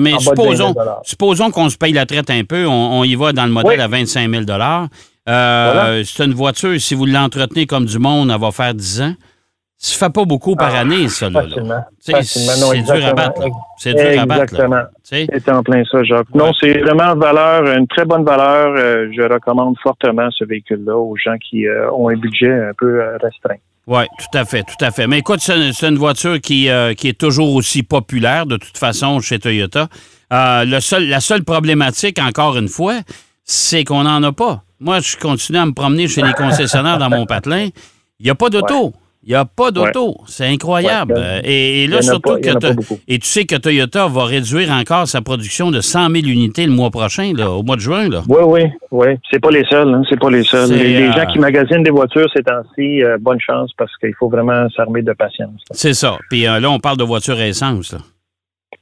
mais 0.00 0.18
supposons, 0.18 0.74
supposons 1.02 1.50
qu'on 1.50 1.68
se 1.68 1.76
paye 1.76 1.92
la 1.92 2.06
traite 2.06 2.30
un 2.30 2.44
peu, 2.44 2.66
on, 2.66 3.04
y 3.04 3.14
va 3.14 3.32
dans 3.34 3.44
le 3.44 3.52
modèle 3.52 3.80
à 3.82 3.88
25 3.88 4.30
000 4.30 4.44
euh, 5.28 6.02
C'est 6.04 6.24
une 6.24 6.32
voiture, 6.32 6.80
si 6.80 6.94
vous 6.94 7.04
l'entretenez 7.04 7.66
comme 7.66 7.84
du 7.84 7.98
monde, 7.98 8.30
elle 8.32 8.40
va 8.40 8.50
faire 8.52 8.72
10 8.72 9.02
ans. 9.02 9.14
Ça 9.78 10.06
fait 10.06 10.12
pas 10.12 10.24
beaucoup 10.24 10.56
par 10.56 10.74
Ah, 10.74 10.80
année, 10.80 11.08
ça, 11.08 11.28
là. 11.28 11.42
C'est 12.00 12.14
dur 12.82 13.06
à 13.06 13.12
battre. 13.12 13.42
C'est 13.76 13.92
dur 13.92 14.20
à 14.22 14.24
battre. 14.24 14.42
Exactement. 14.54 14.82
C'est 15.02 15.50
en 15.50 15.62
plein 15.62 15.84
ça, 15.84 16.02
Jacques. 16.02 16.34
Non, 16.34 16.52
c'est 16.58 16.78
vraiment 16.78 17.14
valeur, 17.16 17.66
une 17.76 17.86
très 17.86 18.06
bonne 18.06 18.24
valeur. 18.24 18.74
Euh, 18.78 19.08
je 19.14 19.20
recommande 19.20 19.76
fortement 19.82 20.30
ce 20.30 20.46
véhicule-là 20.46 20.96
aux 20.96 21.16
gens 21.16 21.36
qui 21.36 21.66
euh, 21.66 21.90
ont 21.92 22.08
un 22.08 22.16
budget 22.16 22.50
un 22.50 22.72
peu 22.78 23.02
euh, 23.02 23.18
restreint. 23.18 23.58
Oui, 23.86 24.02
tout 24.18 24.36
à 24.36 24.44
fait, 24.44 24.64
tout 24.64 24.84
à 24.84 24.90
fait. 24.90 25.06
Mais 25.06 25.18
écoute, 25.18 25.40
c'est 25.40 25.86
une 25.86 25.96
voiture 25.96 26.40
qui, 26.40 26.68
euh, 26.68 26.94
qui 26.94 27.08
est 27.08 27.18
toujours 27.18 27.54
aussi 27.54 27.84
populaire, 27.84 28.44
de 28.46 28.56
toute 28.56 28.76
façon, 28.76 29.20
chez 29.20 29.38
Toyota. 29.38 29.88
Euh, 30.32 30.64
la 30.64 31.20
seule 31.20 31.44
problématique, 31.44 32.18
encore 32.18 32.56
une 32.56 32.68
fois, 32.68 33.00
c'est 33.44 33.84
qu'on 33.84 34.02
n'en 34.02 34.22
a 34.24 34.32
pas. 34.32 34.64
Moi, 34.80 35.00
je 35.00 35.16
continue 35.16 35.58
à 35.58 35.66
me 35.66 35.72
promener 35.72 36.08
chez 36.08 36.22
les 36.22 36.32
concessionnaires 36.32 36.98
dans 36.98 37.10
mon 37.10 37.26
patelin. 37.26 37.68
Il 38.18 38.24
n'y 38.24 38.30
a 38.30 38.34
pas 38.34 38.50
d'auto. 38.50 38.92
Il 39.26 39.30
n'y 39.30 39.34
a 39.34 39.44
pas 39.44 39.72
d'auto. 39.72 40.18
C'est 40.28 40.46
incroyable. 40.46 41.14
Ouais, 41.14 41.20
Euh, 41.20 41.40
et, 41.42 41.88
là, 41.88 42.00
surtout 42.00 42.34
pas- 42.34 42.38
que 42.38 42.94
et 43.08 43.18
tu 43.18 43.26
sais 43.26 43.44
que 43.44 43.56
Toyota 43.56 44.06
va 44.06 44.24
réduire 44.24 44.70
encore 44.70 45.08
sa 45.08 45.20
production 45.20 45.72
de 45.72 45.80
100 45.80 46.10
000 46.10 46.26
unités 46.26 46.64
le 46.64 46.70
mois 46.72 46.90
prochain, 46.90 47.32
là, 47.36 47.50
au 47.50 47.64
mois 47.64 47.74
de 47.74 47.80
juin. 47.80 48.08
Là. 48.08 48.22
Oui, 48.28 48.38
oui, 48.46 48.60
oui. 48.92 49.06
C'est 49.28 49.40
pas 49.40 49.50
les 49.50 49.64
seuls, 49.68 49.92
hein, 49.92 50.02
c'est 50.08 50.18
pas 50.20 50.30
les 50.30 50.44
seuls. 50.44 50.70
Les, 50.70 50.94
les 50.96 51.08
euh, 51.08 51.12
gens 51.12 51.26
qui 51.26 51.40
magasinent 51.40 51.82
des 51.82 51.90
voitures 51.90 52.28
ces 52.36 52.42
temps-ci, 52.44 53.02
euh, 53.02 53.18
bonne 53.20 53.40
chance 53.40 53.72
parce 53.76 53.90
qu'il 53.96 54.14
faut 54.14 54.28
vraiment 54.28 54.68
s'armer 54.76 55.02
de 55.02 55.12
patience. 55.12 55.60
C'est 55.72 55.94
ça. 55.94 56.18
Puis 56.30 56.46
euh, 56.46 56.60
là, 56.60 56.70
on 56.70 56.78
parle 56.78 56.96
de 56.96 57.04
voitures 57.04 57.38
à 57.38 57.46
essence. 57.48 57.92
là. 57.92 57.98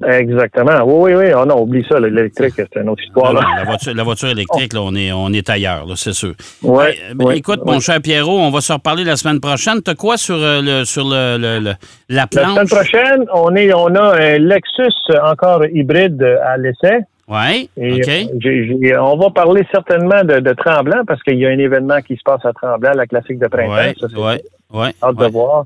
Exactement. 0.06 0.82
Oui, 0.84 1.12
oui, 1.14 1.24
oui. 1.26 1.32
Oh 1.36 1.44
non, 1.44 1.62
oublie 1.62 1.84
ça, 1.88 2.00
l'électrique, 2.00 2.54
c'est 2.56 2.76
une 2.80 2.88
autre 2.88 3.02
histoire. 3.02 3.32
Là. 3.32 3.40
non, 3.42 3.56
la, 3.56 3.64
voiture, 3.64 3.94
la 3.94 4.02
voiture 4.02 4.28
électrique, 4.28 4.72
là, 4.72 4.80
on, 4.82 4.94
est, 4.94 5.12
on 5.12 5.28
est 5.32 5.48
ailleurs, 5.50 5.86
c'est 5.96 6.12
sûr. 6.12 6.32
Ouais, 6.62 6.96
Euh, 7.10 7.14
ben, 7.14 7.24
ouais, 7.26 7.38
écoute, 7.38 7.60
ouais. 7.64 7.72
mon 7.74 7.80
cher 7.80 8.00
Pierrot, 8.02 8.38
on 8.38 8.50
va 8.50 8.60
se 8.60 8.72
reparler 8.72 9.04
la 9.04 9.16
semaine 9.16 9.40
prochaine. 9.40 9.82
T'as 9.82 9.94
quoi 9.94 10.16
sur, 10.16 10.36
euh, 10.36 10.60
le, 10.62 10.84
sur 10.84 11.04
le, 11.04 11.36
le- 11.38 11.58
le- 11.60 11.74
la 12.08 12.22
La 12.22 12.26
planche? 12.26 12.54
semaine 12.54 12.68
prochaine, 12.68 13.24
on 13.32 13.54
est, 13.56 13.72
on 13.74 13.94
a 13.94 14.16
un 14.20 14.38
Lexus 14.38 14.92
encore 15.22 15.64
hybride 15.72 16.22
à 16.44 16.56
l'essai. 16.56 17.00
Oui, 17.26 17.70
OK. 17.78 18.90
on 19.00 19.16
va 19.16 19.30
parler 19.30 19.66
certainement 19.72 20.22
de, 20.24 20.40
de 20.40 20.52
Tremblant 20.52 21.04
parce 21.06 21.22
qu'il 21.22 21.38
y 21.38 21.46
a 21.46 21.48
un 21.48 21.58
événement 21.58 22.00
qui 22.02 22.16
se 22.16 22.22
passe 22.22 22.44
à 22.44 22.52
Tremblant, 22.52 22.92
la 22.94 23.06
classique 23.06 23.38
de 23.38 23.46
printemps. 23.46 23.94
Oui, 24.16 24.36
oui, 24.72 24.86
hâte 25.02 25.16
de 25.16 25.26
voir. 25.28 25.64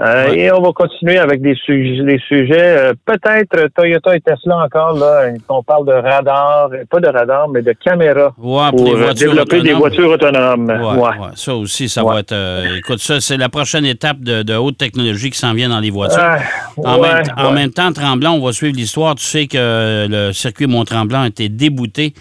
Euh, 0.00 0.28
Ouais. 0.28 0.38
Et 0.38 0.52
on 0.52 0.60
va 0.62 0.70
continuer 0.72 1.18
avec 1.18 1.40
des 1.42 1.56
sujets, 1.56 2.04
des 2.04 2.20
sujets 2.28 2.76
euh, 2.78 2.92
peut-être 3.04 3.68
Toyota 3.74 4.14
et 4.14 4.20
Tesla 4.20 4.58
encore, 4.58 4.96
là, 4.96 5.32
on 5.48 5.62
parle 5.64 5.86
de 5.86 5.92
radar, 5.92 6.70
pas 6.88 7.00
de 7.00 7.08
radar, 7.08 7.48
mais 7.48 7.62
de 7.62 7.72
caméra 7.72 8.32
Ouais, 8.38 8.70
pour 8.70 8.84
pour 8.84 8.96
les 8.96 9.02
euh, 9.08 9.12
développer 9.12 9.60
des 9.60 9.72
voitures 9.72 10.08
autonomes. 10.10 10.68
Ouais. 10.68 11.10
Ça 11.34 11.54
aussi, 11.56 11.88
ça 11.88 12.04
va 12.04 12.20
être. 12.20 12.30
euh, 12.30 12.76
écoute, 12.78 13.00
ça, 13.00 13.20
c'est 13.20 13.36
la 13.36 13.48
prochaine 13.48 13.84
étape 13.86 14.20
de, 14.20 14.44
de 14.44 14.54
haute 14.54 14.78
technologie 14.78 15.30
qui 15.30 15.38
s'en 15.38 15.52
vient 15.52 15.68
dans 15.68 15.80
les 15.80 15.90
voitures. 15.90 16.18
Ah, 16.20 16.38
En, 16.76 17.00
ouais, 17.00 17.14
même, 17.14 17.24
en 17.36 17.50
même 17.50 17.70
temps, 17.72 17.92
Tremblant, 17.92 18.34
on 18.34 18.44
va 18.46 18.52
suivre 18.52 18.76
l'histoire. 18.76 19.16
Tu 19.16 19.24
sais 19.24 19.46
que 19.48 20.06
le 20.08 20.32
circuit 20.32 20.68
Mont-Tremblant 20.68 21.22
a 21.22 21.26
été 21.26 21.48
débouté 21.48 22.14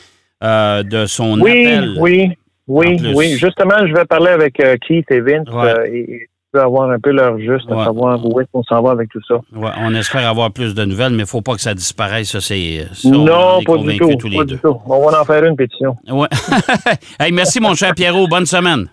euh, 0.44 0.82
de 0.82 1.06
son 1.06 1.40
Oui, 1.42 1.52
appel. 1.68 1.96
oui, 2.00 2.32
oui, 2.68 2.98
oui. 3.14 3.38
Justement, 3.38 3.86
je 3.88 3.94
vais 3.94 4.06
parler 4.06 4.32
avec 4.32 4.60
euh, 4.60 4.78
Keith 4.88 5.12
et 5.12 5.22
Vince 5.22 5.46
euh, 5.54 5.86
et, 5.86 6.28
avoir 6.56 6.90
un 6.90 7.00
peu 7.00 7.12
leur 7.12 7.38
juste, 7.40 7.70
Ouais. 7.70 7.80
à 7.80 7.86
savoir 7.86 8.26
où 8.26 8.40
est-ce 8.40 8.48
qu'on 8.52 8.64
s'en 8.64 8.82
va 8.82 8.92
avec 8.92 9.10
tout 9.10 9.22
ça. 9.28 9.36
Ouais, 9.56 9.70
on 9.80 9.94
espère 9.94 10.28
avoir 10.28 10.52
plus 10.52 10.74
de 10.74 10.86
nouvelles, 10.86 11.12
mais 11.12 11.18
il 11.18 11.22
ne 11.22 11.26
faut 11.26 11.42
pas 11.42 11.56
que 11.56 11.62
ça 11.62 11.74
disparaisse. 11.74 12.30
Ça, 12.32 12.42
c'est. 12.42 12.88
ça, 12.94 13.10
non, 13.10 13.62
pas 13.66 13.78
du 13.78 13.98
tout. 13.98 14.16
tous 14.16 14.28
les 14.30 14.38
pas 14.38 14.46
deux. 14.46 14.56
du 14.56 14.62
tout. 14.62 14.78
On 14.86 15.10
va 15.10 15.22
en 15.22 15.26
faire 15.26 15.44
une 15.44 15.56
pétition. 15.56 15.96
Ouais. 16.10 16.28
hey, 17.20 17.32
merci, 17.32 17.60
mon 17.60 17.76
cher 17.76 17.94
Pierrot. 17.96 18.28
Bonne 18.28 18.46
semaine. 18.46 18.90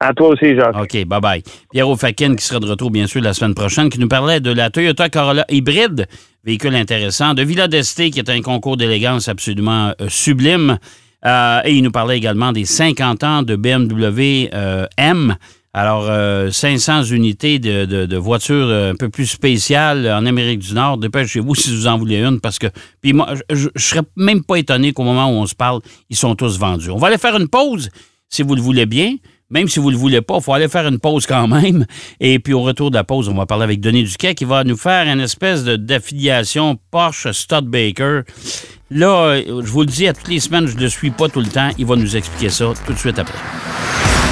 À 0.00 0.12
toi 0.12 0.28
aussi, 0.28 0.54
Jacques. 0.56 0.76
OK, 0.76 0.92
bye-bye. 1.06 1.42
Pierrot 1.72 1.96
Fakin, 1.96 2.34
qui 2.34 2.44
sera 2.44 2.60
de 2.60 2.66
retour, 2.66 2.90
bien 2.90 3.06
sûr, 3.06 3.22
la 3.22 3.32
semaine 3.32 3.54
prochaine, 3.54 3.88
qui 3.88 3.98
nous 4.00 4.08
parlait 4.08 4.40
de 4.40 4.50
la 4.52 4.68
Toyota 4.68 5.08
Corolla 5.08 5.44
hybride, 5.48 6.06
véhicule 6.44 6.74
intéressant, 6.74 7.32
de 7.32 7.42
Villa 7.42 7.68
d'Este, 7.68 8.10
qui 8.10 8.18
est 8.18 8.28
un 8.28 8.42
concours 8.42 8.76
d'élégance 8.76 9.28
absolument 9.28 9.92
euh, 10.00 10.08
sublime. 10.08 10.78
Euh, 11.24 11.60
et 11.64 11.72
il 11.72 11.82
nous 11.82 11.90
parlait 11.92 12.18
également 12.18 12.52
des 12.52 12.66
50 12.66 13.24
ans 13.24 13.42
de 13.42 13.56
BMW 13.56 14.50
euh, 14.52 14.86
M. 14.98 15.36
Alors, 15.76 16.06
euh, 16.08 16.52
500 16.52 17.02
unités 17.06 17.58
de, 17.58 17.84
de- 17.84 18.16
voitures 18.16 18.68
euh, 18.68 18.92
un 18.92 18.94
peu 18.94 19.08
plus 19.08 19.26
spéciales 19.26 20.06
en 20.08 20.24
Amérique 20.24 20.60
du 20.60 20.72
Nord. 20.72 20.98
Dépêchez-vous 20.98 21.54
si 21.56 21.74
vous 21.74 21.88
en 21.88 21.98
voulez 21.98 22.22
une, 22.22 22.40
parce 22.40 22.60
que... 22.60 22.68
Puis 23.02 23.12
moi, 23.12 23.34
je, 23.50 23.68
je 23.74 23.84
serais 23.84 24.02
même 24.16 24.44
pas 24.44 24.54
étonné 24.60 24.92
qu'au 24.92 25.02
moment 25.02 25.26
où 25.28 25.32
on 25.34 25.46
se 25.46 25.54
parle, 25.56 25.80
ils 26.10 26.16
sont 26.16 26.36
tous 26.36 26.60
vendus. 26.60 26.90
On 26.90 26.96
va 26.98 27.08
aller 27.08 27.18
faire 27.18 27.36
une 27.36 27.48
pause, 27.48 27.88
si 28.28 28.44
vous 28.44 28.54
le 28.54 28.62
voulez 28.62 28.86
bien. 28.86 29.16
Même 29.50 29.68
si 29.68 29.78
vous 29.80 29.88
ne 29.88 29.92
le 29.94 29.98
voulez 29.98 30.22
pas, 30.22 30.36
il 30.36 30.42
faut 30.42 30.52
aller 30.54 30.68
faire 30.68 30.86
une 30.86 30.98
pause 31.00 31.26
quand 31.26 31.46
même. 31.48 31.86
Et 32.20 32.38
puis 32.38 32.54
au 32.54 32.62
retour 32.62 32.90
de 32.90 32.96
la 32.96 33.04
pause, 33.04 33.28
on 33.28 33.34
va 33.34 33.44
parler 33.44 33.64
avec 33.64 33.80
Denis 33.80 34.04
Duquet 34.04 34.34
qui 34.36 34.44
va 34.44 34.62
nous 34.64 34.76
faire 34.76 35.06
une 35.12 35.20
espèce 35.20 35.64
d'affiliation 35.64 36.78
Porsche 36.92 37.30
Studebaker. 37.32 38.22
Là, 38.90 39.08
euh, 39.26 39.62
je 39.64 39.70
vous 39.70 39.80
le 39.80 39.86
dis, 39.86 40.06
à 40.06 40.12
toutes 40.12 40.28
les 40.28 40.40
semaines, 40.40 40.66
je 40.66 40.76
ne 40.76 40.80
le 40.82 40.88
suis 40.88 41.10
pas 41.10 41.28
tout 41.28 41.40
le 41.40 41.46
temps. 41.48 41.70
Il 41.78 41.84
va 41.86 41.96
nous 41.96 42.16
expliquer 42.16 42.48
ça 42.48 42.72
tout 42.86 42.92
de 42.92 42.98
suite 42.98 43.18
après. 43.18 43.38